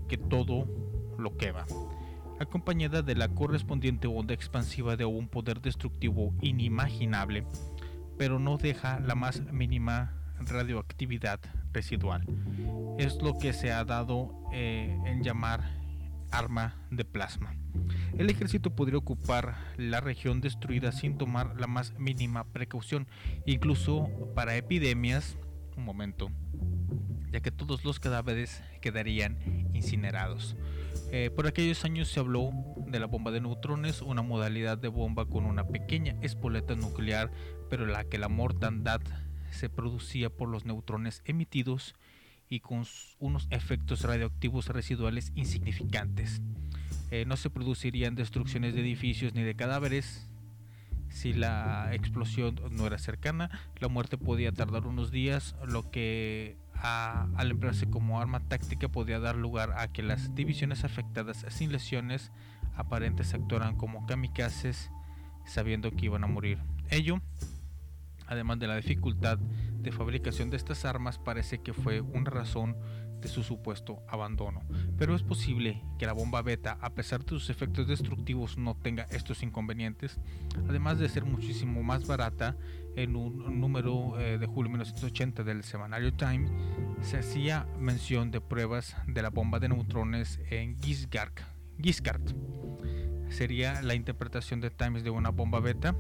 que 0.09 0.17
todo 0.17 0.67
lo 1.19 1.37
quema, 1.37 1.67
acompañada 2.39 3.03
de 3.03 3.15
la 3.15 3.29
correspondiente 3.29 4.07
onda 4.07 4.35
expansiva 4.35 4.97
de 4.97 5.05
un 5.05 5.29
poder 5.29 5.61
destructivo 5.61 6.35
inimaginable, 6.41 7.47
pero 8.19 8.39
no 8.39 8.59
deja 8.59 9.01
la 9.01 9.15
más 9.15 9.41
mínima 9.53 10.13
radioactividad 10.39 11.41
residual. 11.73 12.25
Es 12.99 13.21
lo 13.23 13.39
que 13.39 13.53
se 13.53 13.73
ha 13.73 13.85
dado 13.85 14.35
eh, 14.53 14.99
en 15.07 15.23
llamar 15.23 15.61
arma 16.31 16.75
de 16.91 17.05
plasma. 17.05 17.55
El 18.19 18.31
ejército 18.31 18.75
podría 18.75 18.99
ocupar 18.99 19.57
la 19.77 20.01
región 20.01 20.41
destruida 20.41 20.93
sin 20.93 21.19
tomar 21.19 21.61
la 21.61 21.67
más 21.67 21.95
mínima 21.99 22.45
precaución, 22.45 23.07
incluso 23.45 24.09
para 24.35 24.57
epidemias. 24.57 25.37
Un 25.77 25.85
momento, 25.85 26.31
ya 27.33 27.41
que 27.41 27.51
todos 27.51 27.85
los 27.85 28.01
cadáveres 28.01 28.63
quedarían 28.81 29.39
incinerados. 29.75 30.57
Eh, 31.13 31.31
por 31.35 31.47
aquellos 31.47 31.85
años 31.85 32.09
se 32.09 32.21
habló 32.21 32.51
de 32.87 32.99
la 32.99 33.07
bomba 33.07 33.31
de 33.31 33.41
neutrones, 33.41 34.03
una 34.03 34.23
modalidad 34.23 34.79
de 34.79 34.89
bomba 34.89 35.27
con 35.27 35.45
una 35.45 35.67
pequeña 35.67 36.17
espoleta 36.21 36.75
nuclear, 36.75 37.31
pero 37.71 37.87
la 37.87 38.05
que 38.05 38.19
la 38.19 38.29
mortandad 38.29 39.01
se 39.51 39.69
producía 39.69 40.31
por 40.31 40.49
los 40.49 40.65
neutrones 40.65 41.23
emitidos 41.25 41.95
y 42.49 42.61
con 42.61 42.85
unos 43.19 43.49
efectos 43.51 44.03
radioactivos 44.03 44.69
residuales 44.69 45.33
insignificantes. 45.35 46.41
Eh, 47.11 47.25
no 47.27 47.37
se 47.37 47.51
producirían 47.51 48.15
destrucciones 48.15 48.75
de 48.75 48.81
edificios 48.81 49.35
ni 49.35 49.43
de 49.43 49.55
cadáveres. 49.55 50.29
Si 51.09 51.33
la 51.33 51.95
explosión 51.95 52.61
no 52.73 52.87
era 52.87 52.99
cercana, 52.99 53.51
la 53.79 53.89
muerte 53.89 54.19
podía 54.19 54.53
tardar 54.53 54.87
unos 54.87 55.11
días, 55.11 55.55
lo 55.67 55.91
que 55.91 56.57
al 56.87 57.51
emplearse 57.51 57.89
como 57.89 58.21
arma 58.21 58.41
táctica 58.41 58.89
podía 58.89 59.19
dar 59.19 59.37
lugar 59.37 59.73
a 59.77 59.89
que 59.89 60.03
las 60.03 60.35
divisiones 60.35 60.85
afectadas 60.85 61.45
sin 61.49 61.73
lesiones 61.73 62.33
aparentes 62.77 63.35
actuaran 63.35 63.77
como 63.77 64.07
kamikazes 64.07 64.91
sabiendo 65.45 65.91
que 65.93 66.07
iban 66.07 66.25
a 66.25 66.29
morir. 66.29 66.59
Ello 66.91 67.21
Además 68.27 68.59
de 68.59 68.67
la 68.67 68.77
dificultad 68.77 69.39
de 69.39 69.93
fabricación 69.93 70.51
de 70.51 70.57
estas 70.57 70.85
armas, 70.85 71.19
parece 71.19 71.59
que 71.59 71.73
fue 71.73 72.01
una 72.01 72.31
razón 72.31 72.77
de 73.21 73.29
su 73.29 73.43
supuesto 73.43 74.03
abandono. 74.09 74.63
Pero 74.99 75.15
es 75.15 75.23
posible 75.23 75.83
que 75.99 76.07
la 76.07 76.13
bomba 76.13 76.43
beta, 76.43 76.79
a 76.81 76.91
pesar 76.91 77.25
de 77.25 77.31
sus 77.31 77.51
efectos 77.51 77.87
destructivos, 77.87 78.59
no 78.59 78.77
tenga 78.77 79.05
estos 79.11 79.43
inconvenientes. 79.43 80.19
Además 80.69 80.99
de 80.99 81.09
ser 81.09 81.25
muchísimo 81.25 81.83
más 81.83 82.07
barata, 82.07 82.57
en 82.97 83.15
un 83.15 83.61
número 83.61 84.19
eh, 84.19 84.39
de 84.39 84.47
julio 84.47 84.65
de 84.65 84.79
1980 84.79 85.45
del 85.45 85.63
semanario 85.63 86.15
Time, 86.15 86.49
se 87.03 87.19
hacía 87.19 87.67
mención 87.79 88.31
de 88.31 88.41
pruebas 88.41 88.97
de 89.07 89.23
la 89.23 89.31
bomba 89.31 89.61
de 89.61 89.69
neutrones 89.69 90.41
en 90.51 90.81
Giscard. 90.81 91.33
Giscard. 91.81 92.23
Sería 93.29 93.83
la 93.83 93.95
interpretación 93.95 94.61
de 94.61 94.71
Times 94.71 95.05
de 95.05 95.11
una 95.11 95.31
bomba 95.31 95.61
beta. 95.61 95.95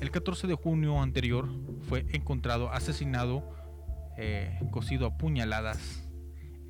El 0.00 0.10
14 0.10 0.46
de 0.46 0.54
junio 0.54 1.00
anterior 1.02 1.48
fue 1.88 2.06
encontrado 2.12 2.70
asesinado, 2.72 3.44
eh, 4.16 4.58
cosido 4.70 5.06
a 5.06 5.18
puñaladas 5.18 6.05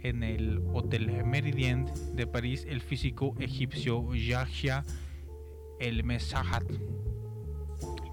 en 0.02 0.22
el 0.22 0.62
Hotel 0.72 1.24
Meridien 1.24 1.86
de 2.14 2.26
París 2.26 2.66
el 2.68 2.80
físico 2.80 3.34
egipcio 3.38 4.14
Yahya 4.14 4.84
El 5.80 6.04
Messahat, 6.04 6.64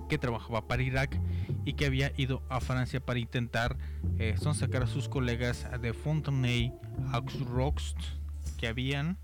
que 0.09 0.17
trabajaba 0.17 0.67
para 0.67 0.83
Irak 0.83 1.19
y 1.65 1.73
que 1.73 1.85
había 1.85 2.11
ido 2.17 2.43
a 2.49 2.59
Francia 2.59 2.99
para 2.99 3.19
intentar 3.19 3.77
eh, 4.17 4.35
a 4.37 4.87
sus 4.87 5.09
colegas 5.09 5.67
de 5.81 5.93
Fontenay 5.93 6.73
Aux 7.11 7.95
que 8.57 8.67
habían 8.67 9.17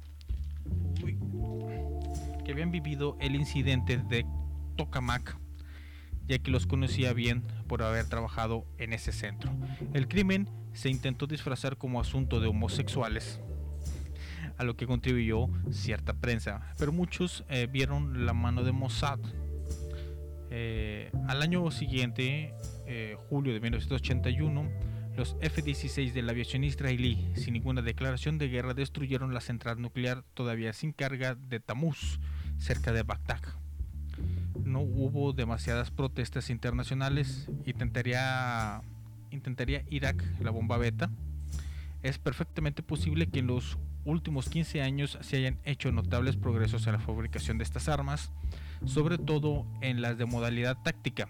que 2.44 2.52
habían 2.52 2.72
vivido 2.72 3.16
el 3.20 3.36
incidente 3.36 3.98
de 3.98 4.26
Tokamak 4.76 5.38
ya 6.30 6.38
que 6.38 6.52
los 6.52 6.68
conocía 6.68 7.12
bien 7.12 7.44
por 7.68 7.82
haber 7.82 8.06
trabajado 8.06 8.66
en 8.78 8.94
ese 8.94 9.12
centro. 9.12 9.52
El 9.94 10.08
crimen 10.08 10.48
se 10.74 10.90
intentó 10.90 11.26
disfrazar 11.26 11.78
como 11.78 12.00
asunto 12.00 12.40
de 12.40 12.48
homosexuales, 12.48 13.42
a 14.58 14.64
lo 14.64 14.78
que 14.78 14.86
contribuyó 14.86 15.48
cierta 15.72 16.14
prensa, 16.14 16.74
pero 16.78 16.92
muchos 16.92 17.44
eh, 17.50 17.68
vieron 17.70 18.26
la 18.26 18.34
mano 18.34 18.64
de 18.64 18.72
Mossad. 18.72 19.20
Eh, 20.52 21.12
al 21.28 21.42
año 21.42 21.70
siguiente, 21.72 22.54
eh, 22.86 23.18
julio 23.30 23.54
de 23.54 23.60
1981, 23.60 24.70
los 25.18 25.36
F-16 25.42 26.14
de 26.14 26.22
la 26.22 26.32
aviación 26.32 26.64
israelí, 26.64 27.32
sin 27.36 27.54
ninguna 27.54 27.82
declaración 27.82 28.38
de 28.38 28.50
guerra, 28.50 28.74
destruyeron 28.74 29.34
la 29.34 29.42
central 29.42 29.82
nuclear 29.82 30.24
todavía 30.36 30.74
sin 30.74 30.94
carga 30.94 31.36
de 31.36 31.60
Tamuz, 31.60 32.20
cerca 32.58 32.94
de 32.94 33.04
Bagdad 33.04 33.59
no 34.64 34.82
hubo 34.82 35.34
demasiadas 35.34 35.92
protestas 35.92 36.50
internacionales. 36.50 37.50
Intentaría, 37.66 38.82
intentaría 39.32 39.84
Irak 39.90 40.24
la 40.40 40.52
bomba 40.52 40.78
beta. 40.78 41.10
Es 42.04 42.18
perfectamente 42.18 42.84
posible 42.84 43.28
que 43.28 43.40
en 43.40 43.48
los 43.48 43.78
últimos 44.06 44.50
15 44.50 44.82
años 44.82 45.18
se 45.22 45.38
hayan 45.38 45.60
hecho 45.64 45.92
notables 45.92 46.38
progresos 46.38 46.88
en 46.88 46.94
la 46.94 47.00
fabricación 47.00 47.58
de 47.58 47.64
estas 47.64 47.90
armas, 47.90 48.32
sobre 48.86 49.18
todo 49.18 49.66
en 49.82 50.02
las 50.02 50.18
de 50.18 50.26
modalidad 50.26 50.78
táctica, 50.84 51.28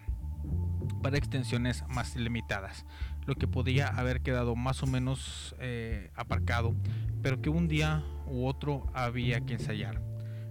para 1.02 1.18
extensiones 1.18 1.84
más 1.90 2.16
limitadas, 2.16 2.86
lo 3.26 3.36
que 3.36 3.48
podía 3.48 3.88
haber 3.88 4.22
quedado 4.22 4.56
más 4.56 4.84
o 4.84 4.88
menos 4.88 5.56
eh, 5.60 6.12
aparcado, 6.16 6.76
pero 7.22 7.42
que 7.42 7.50
un 7.50 7.68
día 7.68 8.04
u 8.28 8.46
otro 8.46 8.90
había 8.94 9.42
que 9.42 9.54
ensayar. 9.54 10.02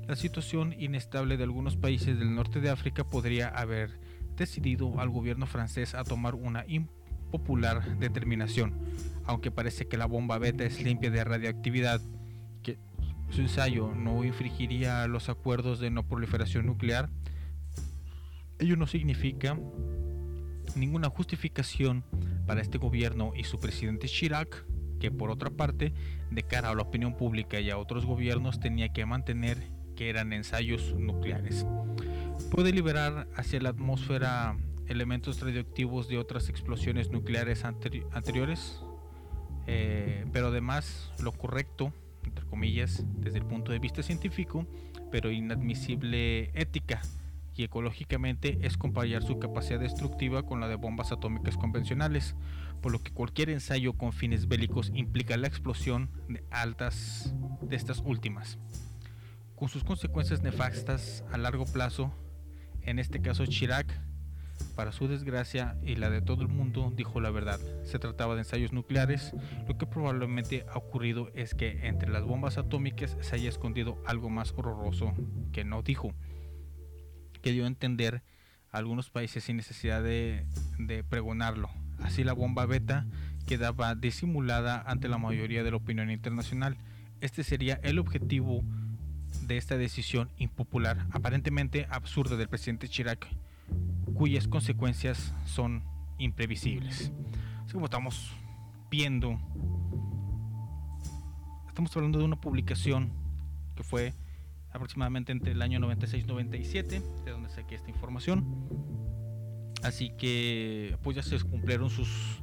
La 0.08 0.16
situación 0.16 0.74
inestable 0.78 1.36
de 1.36 1.44
algunos 1.44 1.76
países 1.76 2.18
del 2.18 2.34
norte 2.34 2.62
de 2.62 2.70
África 2.70 3.04
podría 3.04 3.48
haber 3.48 4.00
decidido 4.38 4.98
al 5.00 5.10
gobierno 5.10 5.44
francés 5.44 5.94
a 5.94 6.02
tomar 6.02 6.34
una 6.34 6.64
impopular 6.66 7.98
determinación, 7.98 8.72
aunque 9.26 9.50
parece 9.50 9.86
que 9.86 9.98
la 9.98 10.06
bomba 10.06 10.38
beta 10.38 10.64
es 10.64 10.82
limpia 10.82 11.10
de 11.10 11.22
radioactividad, 11.24 12.00
que 12.62 12.78
su 13.28 13.42
ensayo 13.42 13.94
no 13.94 14.24
infringiría 14.24 15.06
los 15.08 15.28
acuerdos 15.28 15.78
de 15.78 15.90
no 15.90 16.08
proliferación 16.08 16.64
nuclear, 16.64 17.10
ello 18.58 18.76
no 18.76 18.86
significa 18.86 19.58
ninguna 20.74 21.10
justificación 21.10 22.02
para 22.46 22.62
este 22.62 22.78
gobierno 22.78 23.32
y 23.36 23.44
su 23.44 23.60
presidente 23.60 24.08
Chirac, 24.08 24.64
que 25.00 25.10
por 25.10 25.30
otra 25.30 25.50
parte, 25.50 25.92
de 26.30 26.42
cara 26.44 26.70
a 26.70 26.74
la 26.74 26.80
opinión 26.80 27.14
pública 27.14 27.60
y 27.60 27.68
a 27.68 27.76
otros 27.76 28.06
gobiernos, 28.06 28.58
tenía 28.58 28.88
que 28.88 29.04
mantener 29.04 29.77
que 29.98 30.08
eran 30.10 30.32
ensayos 30.32 30.94
nucleares. 30.96 31.66
Puede 32.52 32.70
liberar 32.72 33.26
hacia 33.34 33.60
la 33.60 33.70
atmósfera 33.70 34.56
elementos 34.86 35.40
radioactivos 35.40 36.06
de 36.06 36.18
otras 36.18 36.48
explosiones 36.48 37.10
nucleares 37.10 37.64
anteri 37.64 38.04
anteriores, 38.12 38.80
eh, 39.66 40.24
pero 40.32 40.46
además 40.46 41.10
lo 41.20 41.32
correcto, 41.32 41.92
entre 42.22 42.44
comillas, 42.46 43.04
desde 43.16 43.38
el 43.38 43.44
punto 43.44 43.72
de 43.72 43.80
vista 43.80 44.04
científico, 44.04 44.68
pero 45.10 45.32
inadmisible 45.32 46.52
ética 46.54 47.02
y 47.56 47.64
ecológicamente 47.64 48.56
es 48.62 48.76
comparar 48.76 49.24
su 49.24 49.40
capacidad 49.40 49.80
destructiva 49.80 50.44
con 50.44 50.60
la 50.60 50.68
de 50.68 50.76
bombas 50.76 51.10
atómicas 51.10 51.56
convencionales, 51.56 52.36
por 52.80 52.92
lo 52.92 53.02
que 53.02 53.10
cualquier 53.10 53.50
ensayo 53.50 53.94
con 53.94 54.12
fines 54.12 54.46
bélicos 54.46 54.92
implica 54.94 55.36
la 55.36 55.48
explosión 55.48 56.08
de 56.28 56.44
altas 56.52 57.34
de 57.62 57.74
estas 57.74 58.00
últimas, 58.06 58.60
con 59.58 59.68
sus 59.68 59.82
consecuencias 59.82 60.42
nefastas 60.42 61.24
a 61.32 61.38
largo 61.38 61.64
plazo. 61.66 62.12
En 62.82 62.98
este 62.98 63.20
caso, 63.20 63.44
Chirac, 63.44 63.86
para 64.76 64.92
su 64.92 65.08
desgracia 65.08 65.76
y 65.82 65.96
la 65.96 66.10
de 66.10 66.22
todo 66.22 66.42
el 66.42 66.48
mundo, 66.48 66.92
dijo 66.94 67.20
la 67.20 67.30
verdad. 67.30 67.58
Se 67.84 67.98
trataba 67.98 68.34
de 68.34 68.42
ensayos 68.42 68.72
nucleares. 68.72 69.32
Lo 69.66 69.76
que 69.76 69.86
probablemente 69.86 70.64
ha 70.72 70.78
ocurrido 70.78 71.30
es 71.34 71.54
que 71.54 71.86
entre 71.86 72.10
las 72.10 72.24
bombas 72.24 72.56
atómicas 72.56 73.16
se 73.20 73.34
haya 73.34 73.48
escondido 73.48 74.00
algo 74.06 74.30
más 74.30 74.54
horroroso 74.56 75.12
que 75.52 75.64
no 75.64 75.82
dijo 75.82 76.14
que 77.42 77.52
dio 77.52 77.64
a 77.64 77.68
entender 77.68 78.22
a 78.70 78.78
algunos 78.78 79.10
países 79.10 79.44
sin 79.44 79.56
necesidad 79.56 80.02
de, 80.02 80.46
de 80.78 81.02
pregonarlo. 81.04 81.68
Así 82.00 82.22
la 82.22 82.32
bomba 82.32 82.66
beta 82.66 83.06
quedaba 83.46 83.94
disimulada 83.94 84.82
ante 84.86 85.08
la 85.08 85.18
mayoría 85.18 85.64
de 85.64 85.70
la 85.70 85.76
opinión 85.76 86.10
internacional. 86.10 86.76
Este 87.20 87.42
sería 87.42 87.80
el 87.82 87.98
objetivo 87.98 88.62
de 89.48 89.56
esta 89.56 89.76
decisión 89.78 90.30
impopular, 90.36 91.06
aparentemente 91.10 91.86
absurda 91.90 92.36
del 92.36 92.48
presidente 92.48 92.86
Chirac, 92.86 93.26
cuyas 94.14 94.46
consecuencias 94.46 95.34
son 95.46 95.82
imprevisibles. 96.18 97.10
Así 97.64 97.72
como 97.72 97.86
estamos 97.86 98.32
viendo, 98.90 99.40
estamos 101.66 101.96
hablando 101.96 102.18
de 102.18 102.26
una 102.26 102.40
publicación 102.40 103.10
que 103.74 103.82
fue 103.82 104.12
aproximadamente 104.70 105.32
entre 105.32 105.52
el 105.52 105.62
año 105.62 105.80
96-97, 105.80 107.02
de 107.24 107.30
donde 107.30 107.48
saqué 107.48 107.74
esta 107.74 107.90
información. 107.90 108.44
Así 109.82 110.10
que 110.10 110.98
pues 111.02 111.16
ya 111.16 111.22
se 111.22 111.40
cumplieron 111.40 111.88
sus 111.88 112.42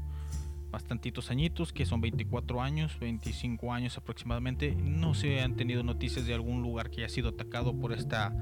bastantitos 0.75 1.31
añitos, 1.31 1.71
que 1.71 1.85
son 1.85 2.01
24 2.01 2.61
años, 2.61 2.99
25 2.99 3.71
años 3.71 3.97
aproximadamente. 3.97 4.75
No 4.75 5.13
se 5.13 5.39
han 5.39 5.55
tenido 5.55 5.83
noticias 5.83 6.27
de 6.27 6.33
algún 6.33 6.61
lugar 6.61 6.89
que 6.89 7.01
haya 7.01 7.07
sido 7.07 7.29
atacado 7.29 7.79
por 7.79 7.93
esta 7.93 8.35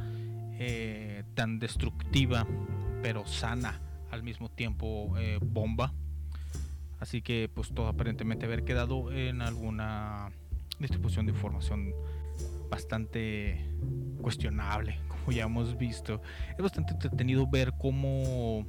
eh, 0.58 1.26
tan 1.36 1.60
destructiva, 1.60 2.48
pero 3.04 3.28
sana 3.28 3.80
al 4.10 4.24
mismo 4.24 4.50
tiempo 4.50 5.16
eh, 5.20 5.38
bomba. 5.44 5.94
Así 7.00 7.22
que 7.22 7.52
pues 7.54 7.72
todo 7.72 7.88
aparentemente 7.88 8.48
haber 8.48 8.64
quedado 8.64 9.12
en 9.12 9.44
alguna 9.44 10.32
distribución 10.80 11.28
de 11.28 11.34
información 11.34 11.94
bastante 12.68 13.64
cuestionable, 14.24 14.98
como 15.08 15.32
ya 15.32 15.44
hemos 15.44 15.78
visto. 15.78 16.20
Es 16.58 16.64
bastante 16.64 16.94
entretenido 16.94 17.46
ver 17.46 17.74
cómo 17.78 18.66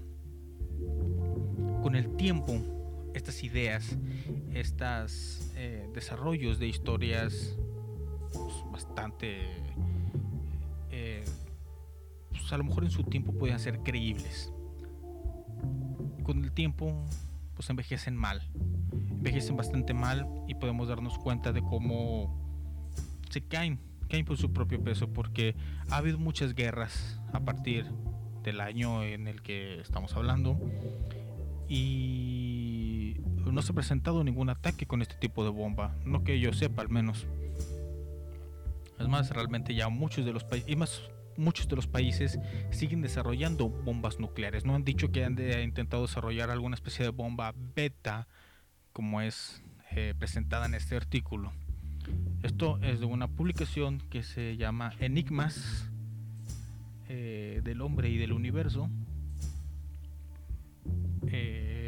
con 1.83 1.97
el 1.97 2.15
tiempo 2.17 2.74
estas 3.15 3.43
ideas, 3.45 3.97
estos 4.53 5.51
eh, 5.57 5.89
desarrollos 5.95 6.59
de 6.59 6.67
historias 6.67 7.57
pues, 8.33 8.55
bastante, 8.71 9.39
eh, 10.91 11.25
pues, 12.31 12.53
a 12.53 12.59
lo 12.59 12.65
mejor 12.65 12.85
en 12.85 12.91
su 12.91 13.05
tiempo 13.05 13.33
podían 13.33 13.61
ser 13.61 13.79
creíbles. 13.81 14.53
Con 16.25 16.45
el 16.45 16.53
tiempo, 16.53 17.07
pues 17.55 17.71
envejecen 17.71 18.17
mal, 18.17 18.43
envejecen 19.11 19.57
bastante 19.57 19.95
mal 19.95 20.29
y 20.49 20.55
podemos 20.55 20.89
darnos 20.89 21.19
cuenta 21.19 21.53
de 21.53 21.63
cómo 21.63 22.91
se 23.31 23.43
caen, 23.43 23.79
caen 24.09 24.25
por 24.25 24.37
su 24.37 24.53
propio 24.53 24.83
peso, 24.83 25.13
porque 25.13 25.55
ha 25.91 25.99
habido 25.99 26.19
muchas 26.19 26.55
guerras 26.55 27.21
a 27.33 27.41
partir 27.41 27.87
del 28.43 28.61
año 28.61 29.03
en 29.03 29.29
el 29.29 29.43
que 29.43 29.81
estamos 29.81 30.15
hablando 30.15 30.59
y 31.69 32.54
no 33.55 33.63
se 33.63 33.73
ha 33.73 33.75
presentado 33.75 34.25
ningún 34.25 34.51
ataque 34.51 34.87
con 34.87 35.01
este 35.01 35.15
tipo 35.15 35.45
de 35.45 35.51
bomba, 35.51 35.95
no 36.05 36.25
que 36.25 36.41
yo 36.41 36.53
sepa 36.53 36.83
al 36.83 36.89
menos. 36.89 37.27
Es 38.99 39.09
más, 39.09 39.31
realmente 39.31 39.75
ya 39.75 39.89
muchos 39.89 40.25
de 40.25 40.33
los 40.33 40.45
países, 40.45 40.69
y 40.69 40.77
más 40.77 41.03
muchos 41.37 41.69
de 41.69 41.77
los 41.77 41.87
países 41.87 42.39
siguen 42.71 43.01
desarrollando 43.01 43.69
bombas 43.69 44.21
nucleares. 44.21 44.65
No 44.65 44.75
han 44.75 44.85
dicho 44.85 45.11
que 45.11 45.25
han 45.25 45.39
intentado 45.63 46.03
desarrollar 46.03 46.51
alguna 46.51 46.75
especie 46.75 47.05
de 47.05 47.11
bomba 47.11 47.55
beta 47.75 48.29
como 48.93 49.21
es 49.21 49.63
eh, 49.91 50.15
presentada 50.19 50.67
en 50.67 50.75
este 50.75 50.97
artículo. 50.97 51.53
Esto 52.43 52.79
es 52.83 53.01
de 53.01 53.07
una 53.07 53.29
publicación 53.29 54.01
que 54.11 54.23
se 54.23 54.57
llama 54.57 54.93
Enigmas 55.01 55.91
eh, 57.09 57.61
del 57.65 57.81
hombre 57.81 58.11
y 58.11 58.19
del 58.19 58.33
universo. 58.33 58.89
Eh, 61.27 61.84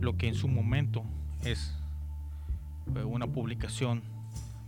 lo 0.00 0.16
que 0.16 0.28
en 0.28 0.34
su 0.34 0.48
momento 0.48 1.04
es 1.44 1.74
eh, 2.96 3.04
una 3.04 3.26
publicación 3.26 4.02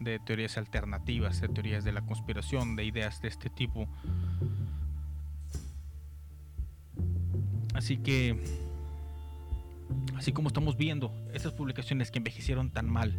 de 0.00 0.18
teorías 0.18 0.58
alternativas, 0.58 1.40
de 1.40 1.48
teorías 1.48 1.84
de 1.84 1.92
la 1.92 2.02
conspiración, 2.02 2.76
de 2.76 2.84
ideas 2.84 3.22
de 3.22 3.28
este 3.28 3.50
tipo. 3.50 3.88
Así 7.74 7.96
que, 7.96 8.36
así 10.16 10.32
como 10.32 10.48
estamos 10.48 10.76
viendo 10.76 11.12
estas 11.32 11.52
publicaciones 11.52 12.10
que 12.10 12.18
envejecieron 12.18 12.70
tan 12.70 12.90
mal, 12.90 13.16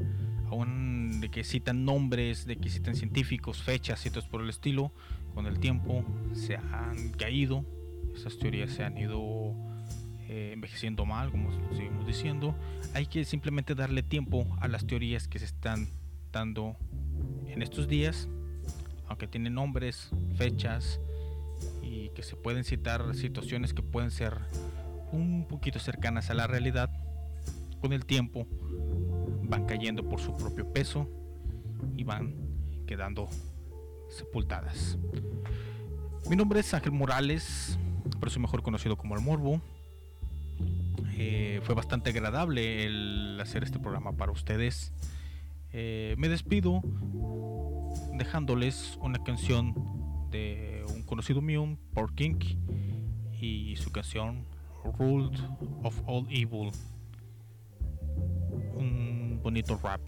aún 0.50 1.20
de 1.22 1.30
que 1.30 1.44
citan 1.44 1.86
nombres, 1.86 2.46
de 2.46 2.58
que 2.58 2.70
citan 2.70 2.96
científicos, 2.96 3.64
fechas 3.64 4.06
y 4.06 4.10
por 4.10 4.42
el 4.42 4.50
estilo, 4.50 4.92
con 5.34 5.48
el 5.48 5.60
tiempo 5.60 6.06
se 6.34 6.58
han 6.58 7.10
caído, 7.18 7.66
esas 8.14 8.38
teorías 8.38 8.72
se 8.72 8.84
han 8.84 8.98
ido 8.98 9.56
eh, 10.36 10.52
envejeciendo 10.52 11.06
mal, 11.06 11.30
como 11.30 11.52
seguimos 11.76 12.08
diciendo. 12.08 12.56
Hay 12.96 13.06
que 13.06 13.24
simplemente 13.24 13.76
darle 13.76 14.02
tiempo 14.02 14.48
a 14.62 14.68
las 14.68 14.88
teorías 14.88 15.28
que 15.28 15.38
se 15.38 15.46
están 15.46 15.90
dando 16.32 16.76
en 17.46 17.62
estos 17.62 17.88
días, 17.88 18.28
aunque 19.08 19.28
tienen 19.28 19.54
nombres, 19.54 20.10
fechas 20.36 21.00
y 21.84 22.10
que 22.16 22.24
se 22.24 22.36
pueden 22.36 22.64
citar 22.64 23.14
situaciones 23.14 23.76
que 23.76 23.84
pueden 23.84 24.10
ser 24.10 24.40
un 25.12 25.46
poquito 25.48 25.78
cercanas 25.78 26.32
a 26.32 26.34
la 26.34 26.48
realidad, 26.48 26.90
con 27.80 27.94
el 27.94 28.04
tiempo 28.08 28.48
van 29.44 29.68
cayendo 29.68 30.10
por 30.10 30.20
su 30.20 30.36
propio 30.36 30.74
peso 30.74 31.08
y 31.96 32.06
van 32.06 32.34
quedando 32.88 33.30
sepultadas. 34.10 34.98
Mi 36.28 36.36
nombre 36.36 36.62
es 36.62 36.74
Ángel 36.74 36.92
Morales, 36.92 37.78
por 38.20 38.30
eso 38.30 38.40
mejor 38.40 38.64
conocido 38.64 38.98
como 38.98 39.16
el 39.16 39.22
Morbo. 39.22 39.62
Eh, 41.16 41.62
fue 41.64 41.76
bastante 41.76 42.10
agradable 42.10 42.86
el 42.86 43.40
hacer 43.40 43.64
este 43.64 43.80
programa 43.80 44.14
para 44.14 44.32
ustedes. 44.32 44.92
Eh, 45.72 46.16
me 46.18 46.28
despido 46.28 46.82
dejándoles 48.14 48.98
una 49.02 49.24
canción 49.24 49.74
de 50.32 50.84
un 50.94 51.04
conocido 51.04 51.42
mío, 51.42 51.78
Pork 51.94 52.16
King, 52.16 52.40
y 53.40 53.76
su 53.76 53.92
canción 53.92 54.46
Ruled 54.98 55.40
of 55.84 56.02
All 56.08 56.26
Evil. 56.30 56.72
Un 58.76 59.40
bonito 59.44 59.80
rap. 59.84 60.02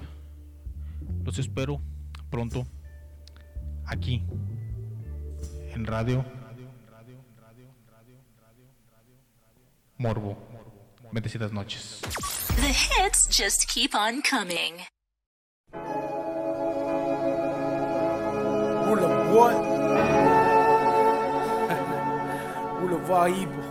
Los 1.23 1.37
espero 1.37 1.81
pronto 2.29 2.65
aquí 3.85 4.23
en 5.73 5.85
radio 5.85 6.25
Morbo. 9.97 10.54
Bendecidas 11.15 11.51
noches. 11.53 12.01
The 12.57 12.67
hits 12.67 13.27
just 13.27 13.69
keep 13.69 13.95
on 13.95 14.21
coming. 14.21 14.81
Rule 18.83 18.99
of 19.05 19.33
what? 19.33 19.55
Rule 22.81 22.95
of 22.97 23.09
all 23.09 23.29
evil. 23.29 23.63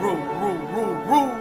rule, 0.00 0.22
rule, 0.38 0.58
rule, 0.72 0.94
rule. 1.10 1.34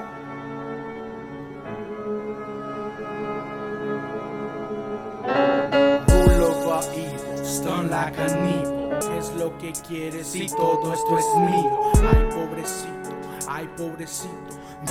Rule 6.10 6.44
of 6.50 6.66
all 6.66 6.90
evil. 6.98 7.46
Stun 7.46 7.86
like 7.92 8.18
an 8.18 8.50
evil. 8.50 8.71
Es 9.02 9.34
lo 9.36 9.58
que 9.58 9.74
quieres 9.88 10.36
y 10.36 10.46
todo 10.46 10.94
esto 10.94 11.18
es 11.18 11.26
mío. 11.36 11.92
Ay, 12.08 12.30
pobrecito, 12.36 13.10
ay, 13.48 13.68
pobrecito. 13.76 14.32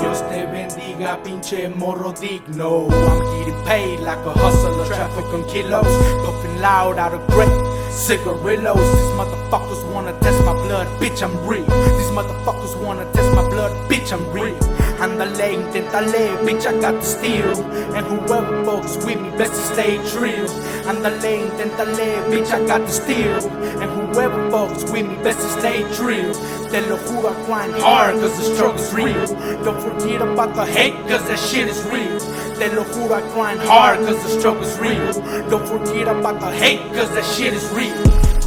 Dios 0.01 0.29
te 0.29 0.47
bendiga, 0.47 1.23
pinche 1.23 1.69
morro 1.69 2.13
digno. 2.13 2.89
I'm 2.89 3.39
getting 3.39 3.65
paid 3.65 4.01
like 4.01 4.19
a 4.27 4.33
hustler, 4.33 4.85
traffic 4.87 5.25
on 5.33 5.45
kilos. 5.45 5.87
Puffing 6.25 6.61
loud 6.61 6.99
out 6.99 7.15
of 7.15 7.25
breath. 7.29 7.71
Cigarillos, 7.93 8.77
these 8.77 9.13
motherfuckers 9.19 9.93
wanna 9.93 10.13
test 10.21 10.45
my 10.45 10.55
blood, 10.55 10.87
bitch, 11.01 11.23
I'm 11.23 11.35
real. 11.47 11.65
These 11.65 12.11
motherfuckers 12.11 12.81
wanna 12.83 13.05
test 13.13 13.35
my 13.35 13.49
blood, 13.49 13.73
bitch, 13.89 14.13
I'm 14.13 14.25
real. 14.33 14.57
Andale, 15.01 15.57
inténtale, 15.57 16.39
bitch, 16.45 16.67
I 16.67 16.81
got 16.81 16.95
the 16.95 17.05
steel. 17.05 17.51
And 17.97 18.07
whoever 18.07 18.65
fucks 18.65 19.05
with 19.05 19.21
me, 19.21 19.31
best 19.37 19.55
to 19.55 19.75
stay 19.75 19.97
true. 20.13 20.47
Andale, 20.87 21.51
inténtale, 21.51 22.23
bitch, 22.31 22.53
I 22.53 22.65
got 22.65 22.87
the 22.87 22.93
steel. 22.93 23.51
And 23.83 23.90
huevo, 24.13 24.51
folks, 24.51 24.91
we 24.91 25.03
best 25.23 25.41
to 25.41 25.61
stay 25.61 25.83
true. 25.95 26.33
Te 26.71 26.81
lo 26.89 26.97
juro, 26.99 27.31
I 27.31 27.47
grind 27.47 27.75
hard, 27.75 28.15
cause 28.17 28.37
the 28.37 28.55
struggle's 28.55 28.93
real. 28.93 29.27
Don't 29.65 29.81
forget 29.81 30.23
about 30.23 30.55
the 30.55 30.67
hate, 30.67 30.95
cause 31.09 31.27
that 31.29 31.39
shit 31.39 31.69
is 31.69 31.83
real. 31.85 32.19
Te 32.59 32.69
lo 32.75 32.85
juro, 32.85 33.13
I 33.13 33.21
grind 33.35 33.61
hard, 33.61 33.99
cause 34.01 34.23
the 34.23 34.39
struggle's 34.39 34.79
real. 34.79 35.13
Don't 35.51 35.67
forget 35.67 36.09
about 36.09 36.41
the 36.41 36.51
hate, 36.53 36.81
cause 36.95 37.11
that 37.15 37.25
shit 37.25 37.53
is 37.53 37.69
real. 37.71 37.97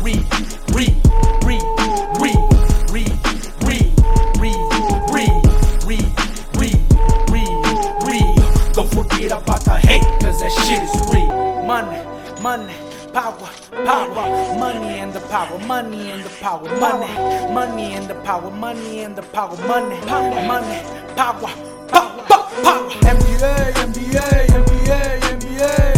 Real, 0.03 0.24
real, 0.74 0.93
real, 1.45 1.64
real. 2.20 2.43
Don't 8.74 8.89
forget 8.89 9.32
about 9.32 9.61
the 9.61 9.78
hate, 9.78 10.01
cause 10.20 10.39
that 10.41 10.51
shit 10.66 10.82
is 10.82 11.14
real. 11.14 11.64
Money, 11.64 12.01
money. 12.41 12.92
Power, 13.14 13.47
power, 13.86 14.57
money 14.57 14.97
and 14.97 15.14
the 15.14 15.20
power, 15.30 15.59
money 15.68 16.09
and 16.09 16.24
the 16.24 16.30
power, 16.41 16.64
money, 16.80 17.53
money 17.53 17.93
and 17.93 18.07
the 18.07 18.16
power, 18.16 18.49
money 18.49 19.01
and 19.03 19.16
the 19.16 19.22
power, 19.22 19.55
money, 19.68 19.99
money, 20.07 20.82
power, 21.16 21.47
power, 21.89 22.26
power. 22.26 22.89
NBA, 23.05 23.74
NBA, 23.86 24.47
NBA, 24.47 25.20
NBA. 25.30 25.93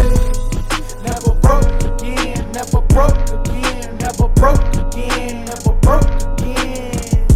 Never 1.05 1.33
broke 1.39 1.83
again, 1.85 2.51
never 2.51 2.81
broke 2.81 3.29
again, 3.29 3.97
never 3.97 4.27
broke 4.27 4.75
again, 4.75 5.45
never 5.45 5.71
broke 5.79 6.11
again. 6.33 7.27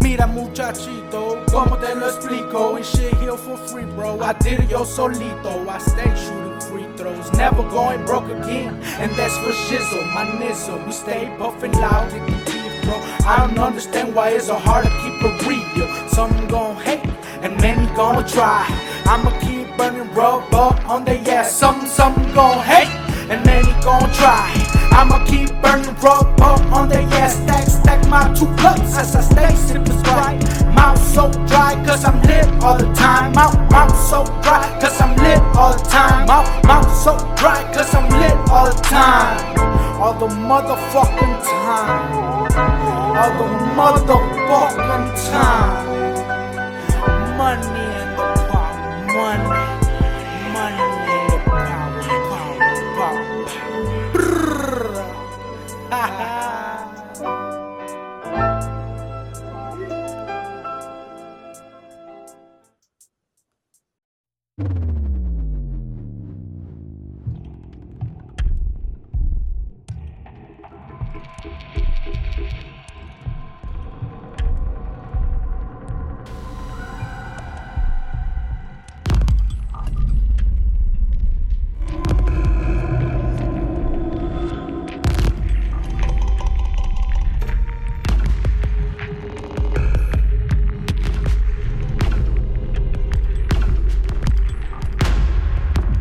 Mira 0.00 0.26
muchachito, 0.26 1.44
como 1.52 1.76
te 1.76 1.94
lo 1.94 2.08
explico 2.08 2.76
And 2.76 2.86
shit 2.86 3.14
here 3.16 3.36
for 3.36 3.58
free 3.68 3.84
bro 3.84 4.18
I 4.22 4.32
did 4.32 4.60
it 4.60 4.70
yo 4.70 4.84
solito 4.84 5.68
I 5.68 5.78
stay 5.78 6.14
shooting 6.16 6.49
free 6.70 6.86
throws 6.96 7.32
Never 7.32 7.62
going 7.64 8.04
broke 8.06 8.30
again. 8.30 8.74
And 9.02 9.10
that's 9.18 9.36
for 9.38 9.52
shizzle, 9.66 10.06
my 10.14 10.24
nizzle. 10.38 10.86
We 10.86 10.92
stay 10.92 11.34
puffing 11.38 11.72
loud 11.72 12.12
in 12.12 12.24
the 12.26 12.38
teeth 12.44 12.84
bro. 12.84 12.96
I 13.26 13.46
don't 13.46 13.58
understand 13.58 14.14
why 14.14 14.30
it's 14.30 14.46
so 14.46 14.54
hard 14.54 14.84
to 14.84 14.90
keep 15.02 15.16
it 15.28 15.46
real 15.46 16.08
Some 16.08 16.32
gon' 16.48 16.76
hate 16.76 17.04
and 17.42 17.60
many 17.60 17.86
gonna 17.96 18.26
try. 18.26 18.66
I'ma 19.04 19.30
keep 19.40 19.76
burning 19.76 20.12
rubber 20.14 20.70
on 20.86 21.04
the 21.04 21.18
ass. 21.30 21.54
Some, 21.54 21.86
some 21.86 22.14
gon' 22.34 22.62
hate 22.64 23.09
and 23.30 23.46
then 23.46 23.62
many 23.62 23.72
gon' 23.84 24.10
try. 24.12 24.50
I'ma 24.90 25.24
keep 25.24 25.50
burning 25.62 25.94
rubber 26.02 26.58
on 26.74 26.88
the 26.88 27.00
ass. 27.22 27.36
Stack, 27.36 27.66
stack 27.68 28.08
my 28.08 28.34
two 28.34 28.46
cups 28.56 28.96
as 28.98 29.14
I 29.14 29.22
stay 29.22 29.54
sipping 29.54 29.98
Sprite. 29.98 30.42
Mouth 30.74 30.98
so 31.14 31.30
dry 31.46 31.74
cause 31.86 32.04
I'm 32.04 32.20
lit 32.22 32.46
all 32.62 32.76
the 32.76 32.92
time. 32.92 33.32
Mouth, 33.32 33.56
mouth 33.70 33.96
so 34.10 34.24
dry 34.42 34.66
cause 34.80 35.00
I'm 35.00 35.16
lit 35.16 35.40
all 35.56 35.72
the 35.76 35.84
time. 35.84 36.26
Mouth, 36.26 36.64
mouth 36.64 36.92
so 36.92 37.16
dry 37.36 37.62
cause 37.72 37.94
I'm 37.94 38.08
lit 38.20 38.36
all 38.50 38.66
the 38.66 38.82
time. 38.82 39.58
All 40.00 40.14
the 40.14 40.26
motherfucking 40.26 41.36
time. 41.44 42.50
All 43.16 43.32
the 43.38 43.46
motherfucking 43.78 45.06
time. 45.30 45.90
Money 47.38 47.79